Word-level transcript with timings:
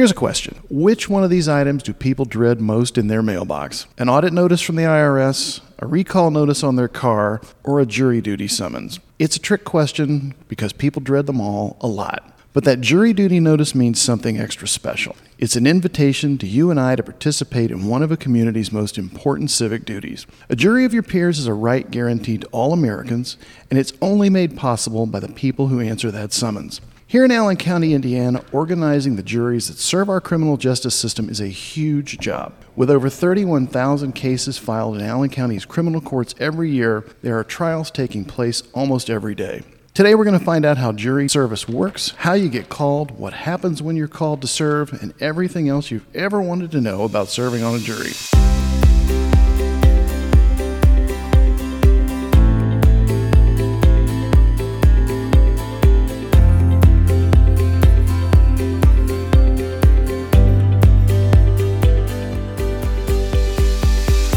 Here's 0.00 0.12
a 0.12 0.14
question 0.14 0.56
Which 0.70 1.10
one 1.10 1.24
of 1.24 1.28
these 1.28 1.46
items 1.46 1.82
do 1.82 1.92
people 1.92 2.24
dread 2.24 2.58
most 2.58 2.96
in 2.96 3.08
their 3.08 3.20
mailbox? 3.20 3.84
An 3.98 4.08
audit 4.08 4.32
notice 4.32 4.62
from 4.62 4.76
the 4.76 4.84
IRS, 4.84 5.60
a 5.78 5.86
recall 5.86 6.30
notice 6.30 6.64
on 6.64 6.76
their 6.76 6.88
car, 6.88 7.42
or 7.64 7.80
a 7.80 7.84
jury 7.84 8.22
duty 8.22 8.48
summons? 8.48 8.98
It's 9.18 9.36
a 9.36 9.38
trick 9.38 9.66
question 9.66 10.32
because 10.48 10.72
people 10.72 11.02
dread 11.02 11.26
them 11.26 11.38
all 11.38 11.76
a 11.82 11.86
lot. 11.86 12.34
But 12.54 12.64
that 12.64 12.80
jury 12.80 13.12
duty 13.12 13.40
notice 13.40 13.74
means 13.74 14.00
something 14.00 14.40
extra 14.40 14.66
special. 14.66 15.16
It's 15.36 15.54
an 15.54 15.66
invitation 15.66 16.38
to 16.38 16.46
you 16.46 16.70
and 16.70 16.80
I 16.80 16.96
to 16.96 17.02
participate 17.02 17.70
in 17.70 17.86
one 17.86 18.02
of 18.02 18.10
a 18.10 18.16
community's 18.16 18.72
most 18.72 18.96
important 18.96 19.50
civic 19.50 19.84
duties. 19.84 20.26
A 20.48 20.56
jury 20.56 20.86
of 20.86 20.94
your 20.94 21.02
peers 21.02 21.38
is 21.38 21.46
a 21.46 21.52
right 21.52 21.90
guaranteed 21.90 22.40
to 22.40 22.46
all 22.52 22.72
Americans, 22.72 23.36
and 23.68 23.78
it's 23.78 23.92
only 24.00 24.30
made 24.30 24.56
possible 24.56 25.04
by 25.04 25.20
the 25.20 25.28
people 25.28 25.66
who 25.66 25.78
answer 25.78 26.10
that 26.10 26.32
summons. 26.32 26.80
Here 27.10 27.24
in 27.24 27.32
Allen 27.32 27.56
County, 27.56 27.92
Indiana, 27.92 28.44
organizing 28.52 29.16
the 29.16 29.24
juries 29.24 29.66
that 29.66 29.78
serve 29.78 30.08
our 30.08 30.20
criminal 30.20 30.56
justice 30.56 30.94
system 30.94 31.28
is 31.28 31.40
a 31.40 31.48
huge 31.48 32.20
job. 32.20 32.52
With 32.76 32.88
over 32.88 33.10
31,000 33.10 34.12
cases 34.12 34.58
filed 34.58 34.94
in 34.94 35.02
Allen 35.02 35.28
County's 35.28 35.64
criminal 35.64 36.00
courts 36.00 36.36
every 36.38 36.70
year, 36.70 37.04
there 37.22 37.36
are 37.36 37.42
trials 37.42 37.90
taking 37.90 38.24
place 38.24 38.62
almost 38.74 39.10
every 39.10 39.34
day. 39.34 39.64
Today, 39.92 40.14
we're 40.14 40.22
going 40.22 40.38
to 40.38 40.44
find 40.44 40.64
out 40.64 40.76
how 40.76 40.92
jury 40.92 41.28
service 41.28 41.68
works, 41.68 42.14
how 42.18 42.34
you 42.34 42.48
get 42.48 42.68
called, 42.68 43.10
what 43.18 43.32
happens 43.32 43.82
when 43.82 43.96
you're 43.96 44.06
called 44.06 44.40
to 44.42 44.46
serve, 44.46 44.92
and 45.02 45.12
everything 45.20 45.68
else 45.68 45.90
you've 45.90 46.06
ever 46.14 46.40
wanted 46.40 46.70
to 46.70 46.80
know 46.80 47.02
about 47.02 47.26
serving 47.26 47.64
on 47.64 47.74
a 47.74 47.80
jury. 47.80 48.12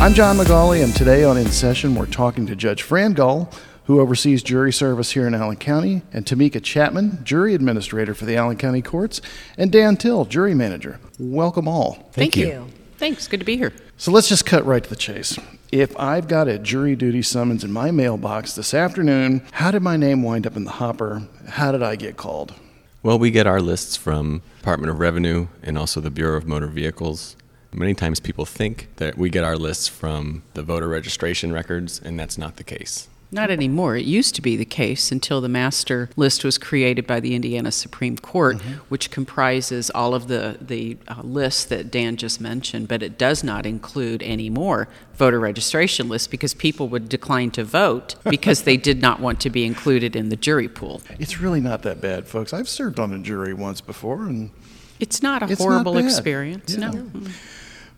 I'm 0.04 0.14
John 0.14 0.36
McGauley, 0.36 0.84
and 0.84 0.94
today 0.94 1.24
on 1.24 1.38
In 1.38 1.48
Session, 1.48 1.96
we're 1.96 2.08
talking 2.08 2.46
to 2.48 2.58
Judge 2.58 2.82
Fran 2.82 3.14
Gull, 3.14 3.50
who 3.86 4.02
oversees 4.02 4.44
jury 4.44 4.74
service 4.74 5.12
here 5.12 5.26
in 5.26 5.34
Allen 5.34 5.56
County, 5.56 6.02
and 6.12 6.26
Tamika 6.26 6.62
Chapman, 6.62 7.24
jury 7.24 7.56
administrator 7.56 8.14
for 8.14 8.26
the 8.26 8.36
Allen 8.36 8.58
County 8.58 8.82
Courts, 8.82 9.22
and 9.58 9.72
Dan 9.72 9.96
Till, 9.96 10.26
jury 10.26 10.54
manager. 10.54 11.00
Welcome 11.18 11.70
all. 11.70 12.10
Thank, 12.12 12.36
you. 12.36 12.68
Thanks. 12.98 13.30
Good 13.30 13.40
to 13.40 13.46
be 13.46 13.56
here. 13.56 13.72
So 13.96 14.12
let's 14.12 14.28
just 14.28 14.46
cut 14.46 14.66
right 14.66 14.84
to 14.84 14.90
the 14.90 14.98
chase. 14.98 15.40
If 15.72 15.98
I've 15.98 16.28
got 16.28 16.50
a 16.50 16.60
jury 16.60 16.98
duty 16.98 17.22
summons 17.22 17.64
in 17.64 17.72
my 17.72 17.90
mailbox 17.90 18.56
this 18.56 18.74
afternoon, 18.74 19.42
how 19.54 19.72
did 19.72 19.84
my 19.84 19.96
name 19.96 20.22
wind 20.22 20.46
up 20.46 20.58
in 20.58 20.66
the 20.66 20.72
hopper? 20.72 21.26
How 21.48 21.72
did 21.72 21.82
I 21.82 21.96
get 21.96 22.18
called? 22.18 22.54
Well, 23.04 23.18
we 23.18 23.32
get 23.32 23.48
our 23.48 23.62
lists 23.62 23.96
from 23.96 24.42
Department 24.58 24.92
of 24.92 25.00
Revenue 25.00 25.48
and 25.62 25.78
also 25.78 26.02
the 26.02 26.12
Bureau 26.12 26.36
of 26.36 26.46
Motor 26.46 26.68
Vehicles. 26.68 27.38
Many 27.74 27.94
times 27.94 28.20
people 28.20 28.46
think 28.46 28.88
that 28.98 29.18
we 29.18 29.30
get 29.30 29.44
our 29.44 29.58
lists 29.58 29.88
from 29.88 30.44
the 30.54 30.64
voter 30.64 30.88
registration 30.88 31.52
records, 31.52 32.00
and 32.04 32.20
that's 32.20 32.38
not 32.38 32.58
the 32.58 32.64
case. 32.64 33.08
Not 33.32 33.50
anymore. 33.50 33.96
It 33.98 34.06
used 34.06 34.36
to 34.36 34.44
be 34.44 34.56
the 34.56 34.64
case 34.66 35.12
until 35.12 35.42
the 35.42 35.50
master 35.50 36.08
list 36.16 36.44
was 36.44 36.60
created 36.60 37.08
by 37.08 37.20
the 37.20 37.34
Indiana 37.34 37.72
Supreme 37.72 38.16
Court, 38.16 38.62
which 38.90 39.10
comprises 39.10 39.90
all 39.90 40.14
of 40.14 40.28
the, 40.28 40.60
the 40.62 40.98
uh, 41.08 41.16
lists 41.24 41.66
that 41.66 41.90
Dan 41.90 42.16
just 42.16 42.40
mentioned, 42.40 42.88
but 42.88 43.02
it 43.02 43.18
does 43.18 43.44
not 43.44 43.66
include 43.66 44.22
any 44.22 44.52
more 44.52 44.88
voter 45.16 45.40
registration 45.40 46.08
lists 46.10 46.28
because 46.28 46.54
people 46.54 46.90
would 46.90 47.10
decline 47.10 47.50
to 47.52 47.64
vote 47.64 48.14
because 48.30 48.64
they 48.64 48.78
did 48.78 49.02
not 49.02 49.20
want 49.20 49.40
to 49.40 49.50
be 49.50 49.66
included 49.66 50.16
in 50.16 50.30
the 50.30 50.36
jury 50.36 50.68
pool. 50.70 51.02
It's 51.18 51.40
really 51.40 51.60
not 51.62 51.82
that 51.82 52.00
bad, 52.02 52.28
folks. 52.28 52.54
I've 52.54 52.70
served 52.70 53.00
on 53.00 53.12
a 53.14 53.18
jury 53.18 53.56
once 53.56 53.82
before, 53.82 54.26
and 54.28 54.52
It's 55.00 55.24
not 55.24 55.42
a 55.42 55.52
It's 55.52 55.60
horrible 55.60 55.96
bad. 55.96 56.06
experience, 56.06 56.76
Yeah. 56.78 56.92
no. 56.92 57.10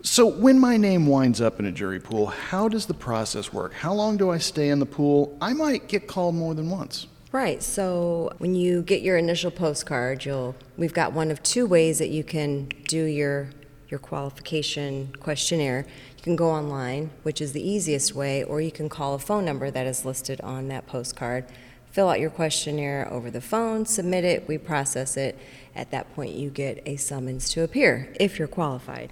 So, 0.05 0.27
when 0.27 0.59
my 0.59 0.77
name 0.77 1.07
winds 1.07 1.41
up 1.41 1.59
in 1.59 1.65
a 1.65 1.71
jury 1.71 1.99
pool, 1.99 2.27
how 2.27 2.69
does 2.69 2.85
the 2.85 2.93
process 2.93 3.51
work? 3.51 3.73
How 3.73 3.91
long 3.91 4.17
do 4.17 4.29
I 4.29 4.37
stay 4.37 4.69
in 4.69 4.77
the 4.77 4.85
pool? 4.85 5.35
I 5.41 5.53
might 5.53 5.87
get 5.87 6.05
called 6.05 6.35
more 6.35 6.53
than 6.53 6.69
once. 6.69 7.07
Right. 7.31 7.63
So 7.63 8.31
when 8.37 8.53
you 8.53 8.83
get 8.83 9.01
your 9.01 9.17
initial 9.17 9.49
postcard, 9.49 10.23
you'll 10.23 10.55
we've 10.77 10.93
got 10.93 11.13
one 11.13 11.31
of 11.31 11.41
two 11.41 11.65
ways 11.65 11.97
that 11.97 12.09
you 12.09 12.23
can 12.23 12.67
do 12.87 13.03
your 13.03 13.49
your 13.89 13.99
qualification 13.99 15.11
questionnaire. 15.19 15.87
You 16.17 16.23
can 16.23 16.35
go 16.35 16.51
online, 16.51 17.09
which 17.23 17.41
is 17.41 17.53
the 17.53 17.67
easiest 17.67 18.13
way, 18.13 18.43
or 18.43 18.61
you 18.61 18.71
can 18.71 18.89
call 18.89 19.15
a 19.15 19.19
phone 19.19 19.43
number 19.43 19.71
that 19.71 19.87
is 19.87 20.05
listed 20.05 20.39
on 20.41 20.67
that 20.67 20.85
postcard. 20.85 21.45
Fill 21.89 22.09
out 22.09 22.19
your 22.19 22.29
questionnaire 22.29 23.11
over 23.11 23.31
the 23.31 23.41
phone, 23.41 23.87
submit 23.87 24.23
it, 24.23 24.47
we 24.47 24.59
process 24.59 25.17
it. 25.17 25.35
At 25.75 25.89
that 25.89 26.13
point, 26.13 26.35
you 26.35 26.51
get 26.51 26.83
a 26.85 26.95
summons 26.95 27.49
to 27.49 27.63
appear 27.63 28.13
if 28.19 28.37
you're 28.37 28.47
qualified. 28.47 29.11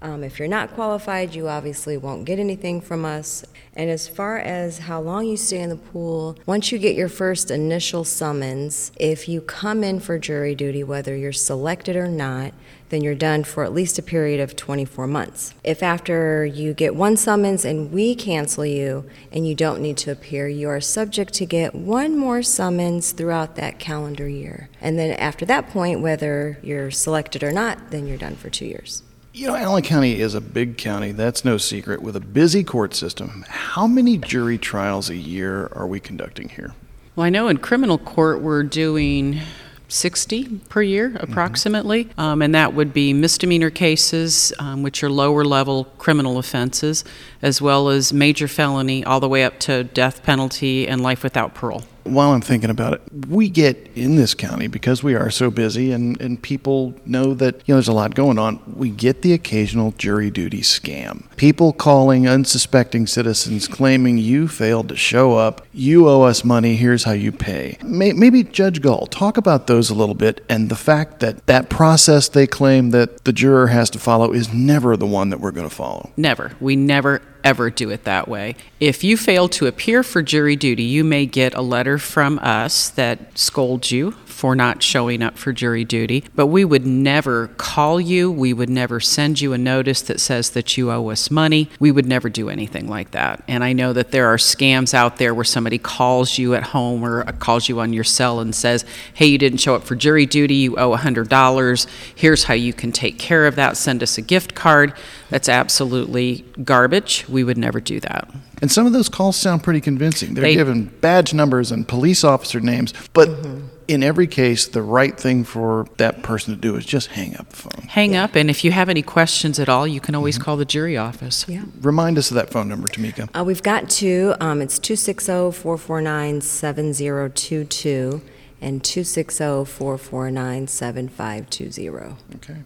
Um, 0.00 0.22
if 0.22 0.38
you're 0.38 0.48
not 0.48 0.74
qualified, 0.74 1.34
you 1.34 1.48
obviously 1.48 1.96
won't 1.96 2.26
get 2.26 2.38
anything 2.38 2.80
from 2.80 3.04
us. 3.04 3.44
And 3.74 3.90
as 3.90 4.06
far 4.06 4.38
as 4.38 4.80
how 4.80 5.00
long 5.00 5.26
you 5.26 5.36
stay 5.36 5.60
in 5.60 5.70
the 5.70 5.76
pool, 5.76 6.38
once 6.46 6.70
you 6.70 6.78
get 6.78 6.94
your 6.94 7.08
first 7.08 7.50
initial 7.50 8.04
summons, 8.04 8.92
if 9.00 9.28
you 9.28 9.40
come 9.40 9.82
in 9.82 10.00
for 10.00 10.18
jury 10.18 10.54
duty, 10.54 10.84
whether 10.84 11.16
you're 11.16 11.32
selected 11.32 11.96
or 11.96 12.08
not, 12.08 12.52
then 12.90 13.02
you're 13.02 13.14
done 13.14 13.42
for 13.42 13.64
at 13.64 13.72
least 13.72 13.98
a 13.98 14.02
period 14.02 14.40
of 14.40 14.54
24 14.54 15.06
months. 15.06 15.54
If 15.64 15.82
after 15.82 16.44
you 16.44 16.74
get 16.74 16.94
one 16.94 17.16
summons 17.16 17.64
and 17.64 17.90
we 17.90 18.14
cancel 18.14 18.64
you 18.64 19.08
and 19.32 19.48
you 19.48 19.54
don't 19.54 19.80
need 19.80 19.96
to 19.98 20.12
appear, 20.12 20.48
you 20.48 20.68
are 20.68 20.80
subject 20.80 21.32
to 21.34 21.46
get 21.46 21.74
one 21.74 22.16
more 22.16 22.42
summons 22.42 23.12
throughout 23.12 23.56
that 23.56 23.78
calendar 23.78 24.28
year. 24.28 24.68
And 24.80 24.98
then 24.98 25.12
after 25.18 25.44
that 25.46 25.70
point, 25.70 26.00
whether 26.00 26.58
you're 26.62 26.90
selected 26.90 27.42
or 27.42 27.52
not, 27.52 27.90
then 27.90 28.06
you're 28.06 28.18
done 28.18 28.36
for 28.36 28.50
two 28.50 28.66
years. 28.66 29.02
You 29.36 29.48
know, 29.48 29.56
Allen 29.56 29.82
County 29.82 30.20
is 30.20 30.36
a 30.36 30.40
big 30.40 30.78
county, 30.78 31.10
that's 31.10 31.44
no 31.44 31.56
secret, 31.56 32.00
with 32.00 32.14
a 32.14 32.20
busy 32.20 32.62
court 32.62 32.94
system. 32.94 33.44
How 33.48 33.84
many 33.84 34.16
jury 34.16 34.58
trials 34.58 35.10
a 35.10 35.16
year 35.16 35.66
are 35.72 35.88
we 35.88 35.98
conducting 35.98 36.50
here? 36.50 36.72
Well, 37.16 37.26
I 37.26 37.30
know 37.30 37.48
in 37.48 37.56
criminal 37.56 37.98
court 37.98 38.42
we're 38.42 38.62
doing 38.62 39.40
60 39.88 40.60
per 40.68 40.82
year, 40.82 41.16
approximately, 41.18 42.10
um, 42.16 42.42
and 42.42 42.54
that 42.54 42.74
would 42.74 42.92
be 42.92 43.12
misdemeanor 43.12 43.70
cases, 43.70 44.52
um, 44.60 44.84
which 44.84 45.02
are 45.02 45.10
lower 45.10 45.44
level 45.44 45.86
criminal 45.98 46.38
offenses, 46.38 47.02
as 47.42 47.60
well 47.60 47.88
as 47.88 48.12
major 48.12 48.46
felony, 48.46 49.04
all 49.04 49.18
the 49.18 49.28
way 49.28 49.42
up 49.42 49.58
to 49.60 49.82
death 49.82 50.22
penalty 50.22 50.86
and 50.86 51.02
life 51.02 51.24
without 51.24 51.54
parole. 51.54 51.82
While 52.04 52.32
I'm 52.32 52.40
thinking 52.40 52.70
about 52.70 52.94
it, 52.94 53.02
we 53.28 53.48
get 53.48 53.90
in 53.94 54.16
this 54.16 54.34
county 54.34 54.66
because 54.66 55.02
we 55.02 55.14
are 55.14 55.30
so 55.30 55.50
busy 55.50 55.92
and, 55.92 56.20
and 56.20 56.40
people 56.40 56.94
know 57.04 57.34
that 57.34 57.56
you 57.66 57.72
know 57.72 57.76
there's 57.76 57.88
a 57.88 57.92
lot 57.92 58.14
going 58.14 58.38
on. 58.38 58.60
We 58.76 58.90
get 58.90 59.22
the 59.22 59.32
occasional 59.32 59.92
jury 59.92 60.30
duty 60.30 60.60
scam. 60.60 61.24
People 61.36 61.72
calling 61.72 62.28
unsuspecting 62.28 63.06
citizens 63.06 63.66
claiming 63.66 64.18
you 64.18 64.48
failed 64.48 64.88
to 64.90 64.96
show 64.96 65.34
up, 65.34 65.66
you 65.72 66.08
owe 66.08 66.22
us 66.22 66.44
money, 66.44 66.76
here's 66.76 67.04
how 67.04 67.12
you 67.12 67.32
pay. 67.32 67.78
May, 67.82 68.12
maybe 68.12 68.42
Judge 68.42 68.80
Gull, 68.80 69.06
talk 69.06 69.36
about 69.36 69.66
those 69.66 69.90
a 69.90 69.94
little 69.94 70.14
bit 70.14 70.44
and 70.48 70.68
the 70.68 70.76
fact 70.76 71.20
that 71.20 71.46
that 71.46 71.70
process 71.70 72.28
they 72.28 72.46
claim 72.46 72.90
that 72.90 73.24
the 73.24 73.32
juror 73.32 73.68
has 73.68 73.90
to 73.90 73.98
follow 73.98 74.32
is 74.32 74.52
never 74.52 74.96
the 74.96 75.06
one 75.06 75.30
that 75.30 75.40
we're 75.40 75.50
going 75.50 75.68
to 75.68 75.74
follow. 75.74 76.10
Never. 76.16 76.52
We 76.60 76.76
never, 76.76 77.22
ever 77.44 77.70
do 77.70 77.90
it 77.90 78.04
that 78.04 78.26
way. 78.26 78.56
If 78.80 79.04
you 79.04 79.16
fail 79.16 79.48
to 79.50 79.66
appear 79.66 80.02
for 80.02 80.22
jury 80.22 80.56
duty, 80.56 80.82
you 80.82 81.04
may 81.04 81.26
get 81.26 81.54
a 81.54 81.62
letter 81.62 81.98
from 81.98 82.38
us 82.40 82.88
that 82.90 83.38
scolds 83.38 83.92
you 83.92 84.16
for 84.34 84.56
not 84.56 84.82
showing 84.82 85.22
up 85.22 85.38
for 85.38 85.52
jury 85.52 85.84
duty, 85.84 86.24
but 86.34 86.48
we 86.48 86.64
would 86.64 86.84
never 86.84 87.46
call 87.56 88.00
you. 88.00 88.30
We 88.30 88.52
would 88.52 88.68
never 88.68 88.98
send 88.98 89.40
you 89.40 89.52
a 89.52 89.58
notice 89.58 90.02
that 90.02 90.20
says 90.20 90.50
that 90.50 90.76
you 90.76 90.90
owe 90.90 91.08
us 91.10 91.30
money. 91.30 91.70
We 91.78 91.92
would 91.92 92.04
never 92.04 92.28
do 92.28 92.50
anything 92.50 92.88
like 92.88 93.12
that. 93.12 93.44
And 93.46 93.62
I 93.62 93.72
know 93.72 93.92
that 93.92 94.10
there 94.10 94.26
are 94.26 94.36
scams 94.36 94.92
out 94.92 95.18
there 95.18 95.32
where 95.32 95.44
somebody 95.44 95.78
calls 95.78 96.36
you 96.36 96.54
at 96.54 96.64
home 96.64 97.04
or 97.04 97.22
calls 97.34 97.68
you 97.68 97.78
on 97.78 97.92
your 97.92 98.04
cell 98.04 98.40
and 98.40 98.54
says, 98.54 98.84
hey, 99.14 99.26
you 99.26 99.38
didn't 99.38 99.58
show 99.58 99.76
up 99.76 99.84
for 99.84 99.94
jury 99.94 100.26
duty, 100.26 100.56
you 100.56 100.76
owe 100.76 100.96
$100. 100.96 101.86
Here's 102.16 102.44
how 102.44 102.54
you 102.54 102.72
can 102.72 102.90
take 102.90 103.18
care 103.18 103.46
of 103.46 103.54
that. 103.54 103.76
Send 103.76 104.02
us 104.02 104.18
a 104.18 104.22
gift 104.22 104.56
card. 104.56 104.94
That's 105.30 105.48
absolutely 105.48 106.44
garbage. 106.64 107.24
We 107.28 107.44
would 107.44 107.56
never 107.58 107.80
do 107.80 108.00
that. 108.00 108.28
And 108.60 108.70
some 108.70 108.86
of 108.86 108.92
those 108.92 109.08
calls 109.08 109.36
sound 109.36 109.62
pretty 109.62 109.80
convincing. 109.80 110.34
They're 110.34 110.42
They- 110.42 110.54
given 110.54 110.86
badge 111.00 111.34
numbers 111.34 111.70
and 111.70 111.86
police 111.86 112.24
officer 112.24 112.60
names, 112.60 112.92
but 113.12 113.28
mm-hmm. 113.28 113.66
In 113.88 114.02
every 114.02 114.26
case, 114.26 114.66
the 114.66 114.82
right 114.82 115.18
thing 115.18 115.44
for 115.44 115.86
that 115.96 116.22
person 116.22 116.54
to 116.54 116.60
do 116.60 116.76
is 116.76 116.84
just 116.84 117.08
hang 117.08 117.36
up 117.36 117.48
the 117.50 117.56
phone. 117.56 117.88
Hang 117.88 118.16
up, 118.16 118.34
and 118.34 118.50
if 118.50 118.64
you 118.64 118.72
have 118.72 118.88
any 118.88 119.02
questions 119.02 119.58
at 119.58 119.68
all, 119.68 119.86
you 119.86 120.00
can 120.00 120.14
always 120.14 120.38
call 120.38 120.56
the 120.56 120.64
jury 120.64 120.96
office. 120.96 121.44
Yeah. 121.48 121.64
Remind 121.80 122.18
us 122.18 122.30
of 122.30 122.36
that 122.36 122.50
phone 122.50 122.68
number, 122.68 122.88
Tamika. 122.88 123.28
Uh, 123.38 123.44
we've 123.44 123.62
got 123.62 123.90
two. 123.90 124.34
Um, 124.40 124.62
it's 124.62 124.78
260 124.78 125.52
449 125.60 126.40
7022 126.40 128.22
and 128.60 128.82
260 128.82 129.64
449 129.64 130.66
7520. 130.66 132.16
Okay. 132.36 132.62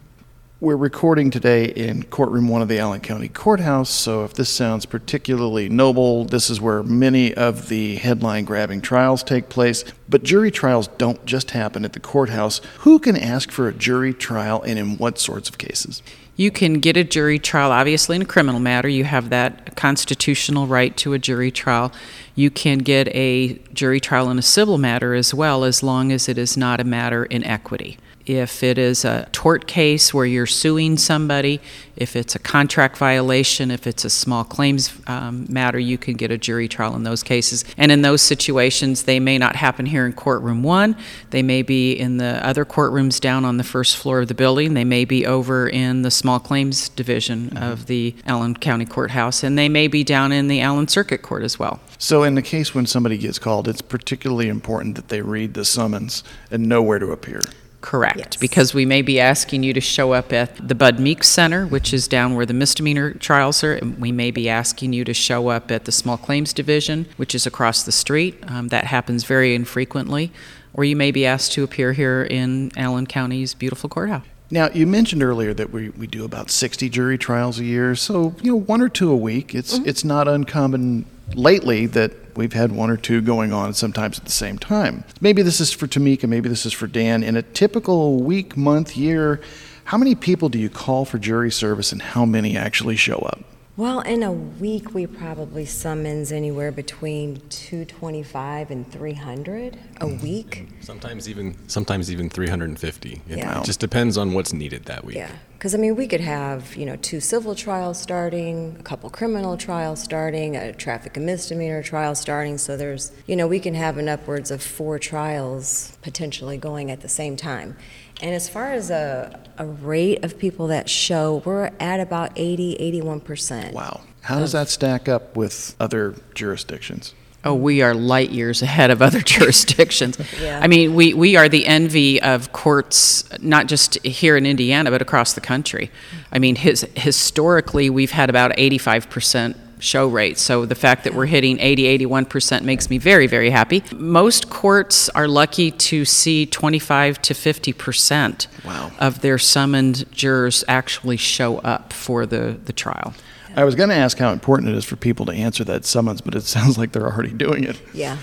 We're 0.61 0.75
recording 0.75 1.31
today 1.31 1.67
in 1.67 2.03
courtroom 2.03 2.49
one 2.49 2.61
of 2.61 2.67
the 2.67 2.79
Allen 2.79 2.99
County 2.99 3.29
Courthouse, 3.29 3.89
so 3.89 4.25
if 4.25 4.33
this 4.33 4.49
sounds 4.49 4.85
particularly 4.85 5.69
noble, 5.69 6.25
this 6.25 6.49
is 6.49 6.59
where 6.59 6.83
many 6.83 7.33
of 7.33 7.69
the 7.69 7.95
headline 7.95 8.43
grabbing 8.43 8.81
trials 8.81 9.23
take 9.23 9.47
place. 9.47 9.85
But 10.09 10.23
jury 10.23 10.51
trials 10.51 10.89
don't 10.97 11.25
just 11.25 11.51
happen 11.51 11.85
at 11.85 11.93
the 11.93 12.01
courthouse. 12.01 12.59
Who 12.79 12.99
can 12.99 13.15
ask 13.15 13.51
for 13.51 13.69
a 13.69 13.73
jury 13.73 14.13
trial 14.13 14.61
and 14.63 14.77
in 14.77 14.97
what 14.97 15.17
sorts 15.17 15.47
of 15.47 15.57
cases? 15.57 16.03
You 16.35 16.51
can 16.51 16.81
get 16.81 16.97
a 16.97 17.05
jury 17.05 17.39
trial, 17.39 17.71
obviously, 17.71 18.17
in 18.17 18.23
a 18.23 18.25
criminal 18.25 18.59
matter. 18.59 18.89
You 18.89 19.05
have 19.05 19.29
that 19.29 19.77
constitutional 19.77 20.67
right 20.67 20.95
to 20.97 21.13
a 21.13 21.19
jury 21.19 21.51
trial. 21.51 21.93
You 22.35 22.51
can 22.51 22.79
get 22.79 23.07
a 23.15 23.53
jury 23.71 24.01
trial 24.01 24.29
in 24.29 24.37
a 24.37 24.41
civil 24.41 24.77
matter 24.77 25.13
as 25.13 25.33
well, 25.33 25.63
as 25.63 25.83
long 25.83 26.11
as 26.11 26.27
it 26.27 26.37
is 26.37 26.57
not 26.57 26.81
a 26.81 26.83
matter 26.83 27.23
in 27.23 27.45
equity 27.45 27.97
if 28.29 28.61
it 28.61 28.77
is 28.77 29.03
a 29.03 29.27
tort 29.31 29.65
case 29.65 30.13
where 30.13 30.25
you're 30.25 30.45
suing 30.45 30.97
somebody, 30.97 31.59
if 31.95 32.15
it's 32.15 32.35
a 32.35 32.39
contract 32.39 32.95
violation, 32.95 33.71
if 33.71 33.87
it's 33.87 34.05
a 34.05 34.09
small 34.09 34.43
claims 34.43 34.93
um, 35.07 35.47
matter, 35.49 35.79
you 35.79 35.97
can 35.97 36.13
get 36.13 36.29
a 36.29 36.37
jury 36.37 36.67
trial 36.67 36.95
in 36.95 37.01
those 37.01 37.23
cases. 37.23 37.65
And 37.75 37.91
in 37.91 38.03
those 38.03 38.21
situations, 38.21 39.03
they 39.03 39.19
may 39.19 39.39
not 39.39 39.55
happen 39.55 39.87
here 39.87 40.05
in 40.05 40.13
courtroom 40.13 40.61
one. 40.61 40.95
They 41.31 41.41
may 41.41 41.63
be 41.63 41.93
in 41.93 42.17
the 42.17 42.45
other 42.45 42.65
courtrooms 42.65 43.19
down 43.19 43.45
on 43.45 43.57
the 43.57 43.63
first 43.63 43.97
floor 43.97 44.19
of 44.21 44.27
the 44.27 44.35
building. 44.35 44.75
They 44.75 44.85
may 44.85 45.05
be 45.05 45.25
over 45.25 45.67
in 45.67 46.03
the 46.03 46.11
small 46.11 46.39
claims 46.39 46.89
division 46.89 47.49
mm-hmm. 47.49 47.63
of 47.63 47.87
the 47.87 48.13
Allen 48.27 48.55
County 48.55 48.85
Courthouse, 48.85 49.43
and 49.43 49.57
they 49.57 49.69
may 49.69 49.87
be 49.87 50.03
down 50.03 50.31
in 50.31 50.47
the 50.49 50.61
Allen 50.61 50.87
Circuit 50.87 51.23
Court 51.23 51.41
as 51.41 51.57
well. 51.57 51.79
So, 51.97 52.21
in 52.21 52.35
the 52.35 52.43
case 52.43 52.75
when 52.75 52.85
somebody 52.85 53.17
gets 53.17 53.39
called, 53.39 53.67
it's 53.67 53.81
particularly 53.81 54.49
important 54.49 54.95
that 54.97 55.07
they 55.07 55.21
read 55.21 55.55
the 55.55 55.65
summons 55.65 56.23
and 56.51 56.69
know 56.69 56.83
where 56.83 56.99
to 56.99 57.11
appear. 57.11 57.41
Correct, 57.81 58.17
Yes. 58.17 58.35
because 58.37 58.73
we 58.73 58.85
may 58.85 59.01
be 59.01 59.19
asking 59.19 59.63
you 59.63 59.73
to 59.73 59.79
show 59.81 60.11
up 60.11 60.33
at 60.33 60.67
the 60.67 60.75
Bud 60.75 60.99
Meeks 60.99 61.29
Center, 61.29 61.65
which 61.65 61.93
is 61.93 62.07
down 62.09 62.35
where 62.35 62.45
the 62.45 62.53
misdemeanor 62.53 63.13
trials 63.13 63.63
are. 63.63 63.73
and 63.75 63.97
We 63.99 64.11
may 64.11 64.31
be 64.31 64.49
asking 64.49 64.91
you 64.93 65.05
to 65.05 65.13
show 65.13 65.47
up 65.47 65.71
at 65.71 65.85
the 65.85 65.91
Small 65.91 66.17
Claims 66.17 66.51
Division, 66.51 67.05
which 67.17 67.33
is 67.33 67.45
across 67.45 67.83
the 67.83 67.91
street. 67.93 68.43
Um, 68.47 68.67
that 68.67 68.85
happens 68.85 69.23
very 69.23 69.55
infrequently. 69.55 70.31
Or 70.73 70.83
you 70.83 70.95
may 70.95 71.11
be 71.11 71.25
asked 71.25 71.53
to 71.53 71.63
appear 71.63 71.93
here 71.93 72.23
in 72.23 72.71
Allen 72.75 73.07
County's 73.07 73.53
beautiful 73.53 73.89
courthouse. 73.89 74.25
Now, 74.51 74.69
you 74.73 74.85
mentioned 74.87 75.23
earlier 75.23 75.53
that 75.53 75.71
we, 75.71 75.89
we 75.89 76.05
do 76.07 76.25
about 76.25 76.49
60 76.49 76.89
jury 76.89 77.17
trials 77.17 77.59
a 77.59 77.63
year, 77.63 77.95
so, 77.95 78.35
you 78.41 78.51
know, 78.51 78.55
one 78.59 78.81
or 78.81 78.89
two 78.89 79.11
a 79.11 79.15
week. 79.15 79.53
It's, 79.55 79.73
it's 79.79 80.03
not 80.03 80.27
uncommon 80.27 81.05
lately 81.35 81.85
that 81.87 82.28
we've 82.39 82.53
had 82.53 82.71
one 82.71 82.89
or 82.89 82.95
two 82.95 83.19
going 83.19 83.51
on 83.51 83.73
sometimes 83.73 84.17
at 84.17 84.23
the 84.23 84.31
same 84.31 84.57
time. 84.57 85.03
Maybe 85.19 85.41
this 85.41 85.59
is 85.59 85.73
for 85.73 85.87
Tamika, 85.87 86.27
maybe 86.27 86.47
this 86.47 86.65
is 86.65 86.71
for 86.71 86.87
Dan. 86.87 87.21
In 87.21 87.35
a 87.35 87.41
typical 87.41 88.23
week, 88.23 88.55
month, 88.55 88.95
year, 88.95 89.41
how 89.83 89.97
many 89.97 90.15
people 90.15 90.47
do 90.47 90.57
you 90.57 90.69
call 90.69 91.03
for 91.03 91.19
jury 91.19 91.51
service 91.51 91.91
and 91.91 92.01
how 92.01 92.23
many 92.25 92.55
actually 92.55 92.95
show 92.95 93.17
up? 93.17 93.41
Well, 93.75 93.99
in 94.01 94.23
a 94.23 94.31
week, 94.31 94.93
we 94.93 95.05
probably 95.05 95.65
summons 95.65 96.31
anywhere 96.31 96.71
between 96.71 97.41
225 97.49 98.71
and 98.71 98.89
300 98.89 99.79
a 99.99 100.05
hmm. 100.07 100.23
week. 100.23 100.67
Sometimes 100.79 101.29
even 101.29 101.55
sometimes 101.67 102.09
even 102.09 102.29
350. 102.29 103.21
It 103.29 103.37
Yeah. 103.37 103.61
just 103.63 103.81
depends 103.81 104.17
on 104.17 104.33
what's 104.33 104.53
needed 104.53 104.85
that 104.85 105.03
week. 105.03 105.17
Yeah, 105.17 105.31
because 105.59 105.75
I 105.75 105.77
mean, 105.77 105.97
we 105.97 106.07
could 106.07 106.21
have, 106.21 106.73
you 106.77 106.85
know, 106.85 106.95
two 106.95 107.19
civil 107.19 107.53
trials 107.53 107.99
starting, 107.99 108.77
a 108.79 108.83
couple 108.83 109.09
criminal 109.09 109.57
trials 109.57 110.01
starting, 110.01 110.55
a 110.55 110.71
traffic 110.71 111.17
and 111.17 111.25
misdemeanor 111.25 111.83
trial 111.83 112.15
starting. 112.15 112.57
So 112.57 112.77
there's, 112.77 113.11
you 113.27 113.35
know, 113.35 113.45
we 113.45 113.59
can 113.59 113.73
have 113.73 113.97
an 113.97 114.07
upwards 114.07 114.51
of 114.51 114.63
four 114.63 114.97
trials 114.99 115.97
potentially 116.01 116.55
going 116.55 116.91
at 116.91 117.01
the 117.01 117.09
same 117.09 117.35
time. 117.35 117.75
And 118.21 118.33
as 118.33 118.47
far 118.47 118.71
as 118.71 118.89
a, 118.89 119.37
a 119.57 119.65
rate 119.65 120.23
of 120.23 120.39
people 120.39 120.67
that 120.67 120.89
show, 120.89 121.41
we're 121.43 121.71
at 121.81 121.99
about 121.99 122.31
80, 122.37 122.77
81%. 123.01 123.73
Wow. 123.73 123.99
How 124.21 124.39
does 124.39 124.53
that 124.53 124.69
stack 124.69 125.09
up 125.09 125.35
with 125.35 125.75
other 125.77 126.15
jurisdictions? 126.35 127.13
Oh, 127.45 127.53
we 127.53 127.81
are 127.81 127.93
light 127.93 128.31
years 128.31 128.61
ahead 128.61 128.91
of 128.91 129.01
other 129.01 129.21
jurisdictions. 129.35 130.19
Yeah. 130.41 130.59
I 130.61 130.67
mean, 130.67 130.93
we, 130.93 131.13
we 131.13 131.37
are 131.37 131.47
the 131.47 131.65
envy 131.67 132.21
of 132.21 132.51
courts, 132.51 133.23
not 133.39 133.67
just 133.67 133.95
here 134.05 134.35
in 134.35 134.45
Indiana, 134.45 134.91
but 134.91 135.01
across 135.01 135.33
the 135.33 135.41
country. 135.41 135.89
I 136.31 136.39
mean, 136.39 136.55
his, 136.57 136.85
historically, 136.95 137.89
we've 137.89 138.11
had 138.11 138.29
about 138.29 138.51
85% 138.57 139.55
show 139.79 140.07
rate. 140.09 140.37
So 140.37 140.65
the 140.65 140.75
fact 140.75 141.05
that 141.05 141.13
we're 141.13 141.27
hitting 141.27 141.57
80, 141.61 141.97
81% 142.05 142.63
makes 142.63 142.89
me 142.89 142.97
very, 142.97 143.27
very 143.27 143.49
happy. 143.49 143.81
Most 143.95 144.49
courts 144.49 145.07
are 145.09 145.25
lucky 145.27 145.71
to 145.71 146.03
see 146.03 146.45
25 146.45 147.21
to 147.21 147.33
50% 147.33 148.47
Wow. 148.65 148.91
of 148.99 149.21
their 149.21 149.37
summoned 149.37 150.11
jurors 150.11 150.65
actually 150.67 151.15
show 151.15 151.59
up 151.59 151.93
for 151.93 152.25
the, 152.25 152.57
the 152.65 152.73
trial. 152.73 153.13
I 153.59 153.65
was 153.65 153.75
going 153.75 153.89
to 153.89 153.95
ask 153.95 154.17
how 154.17 154.31
important 154.31 154.69
it 154.69 154.77
is 154.77 154.85
for 154.85 154.95
people 154.95 155.25
to 155.25 155.33
answer 155.33 155.65
that 155.65 155.83
summons, 155.83 156.21
but 156.21 156.33
it 156.33 156.43
sounds 156.45 156.77
like 156.77 156.93
they're 156.93 157.11
already 157.11 157.33
doing 157.33 157.65
it. 157.65 157.81
Yeah. 157.93 158.15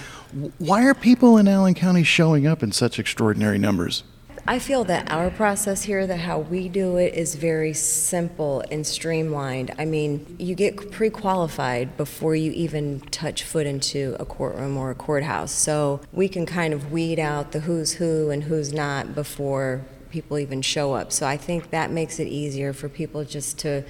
Why 0.57 0.87
are 0.87 0.95
people 0.95 1.37
in 1.37 1.47
Allen 1.47 1.75
County 1.75 2.05
showing 2.05 2.47
up 2.47 2.63
in 2.63 2.73
such 2.73 2.99
extraordinary 2.99 3.59
numbers? 3.59 4.03
I 4.49 4.59
feel 4.59 4.85
that 4.85 5.11
our 5.11 5.29
process 5.31 5.83
here, 5.83 6.07
that 6.07 6.21
how 6.21 6.39
we 6.39 6.71
do 6.71 6.97
it, 6.97 7.13
is 7.13 7.35
very 7.35 7.75
simple 7.75 8.65
and 8.71 8.87
streamlined. 8.87 9.75
I 9.79 9.85
mean, 9.85 10.37
you 10.39 10.55
get 10.55 10.91
pre 10.91 11.11
qualified 11.11 11.99
before 11.99 12.35
you 12.35 12.53
even 12.53 13.01
touch 13.11 13.43
foot 13.43 13.67
into 13.67 14.17
a 14.19 14.25
courtroom 14.25 14.79
or 14.79 14.91
a 14.91 14.95
courthouse. 14.95 15.53
So 15.53 16.01
we 16.13 16.31
can 16.31 16.47
kind 16.47 16.73
of 16.73 16.93
weed 16.93 17.19
out 17.19 17.53
the 17.53 17.61
who's 17.61 17.93
who 17.93 18.31
and 18.31 18.45
who's 18.45 18.73
not 18.73 19.15
before 19.15 19.85
people 20.11 20.39
even 20.39 20.63
show 20.63 20.95
up. 20.95 21.13
So 21.13 21.27
I 21.27 21.37
think 21.37 21.71
that 21.71 21.91
makes 21.91 22.19
it 22.19 22.27
easier 22.27 22.73
for 22.73 22.89
people 22.89 23.23
just 23.25 23.59
to 23.59 23.85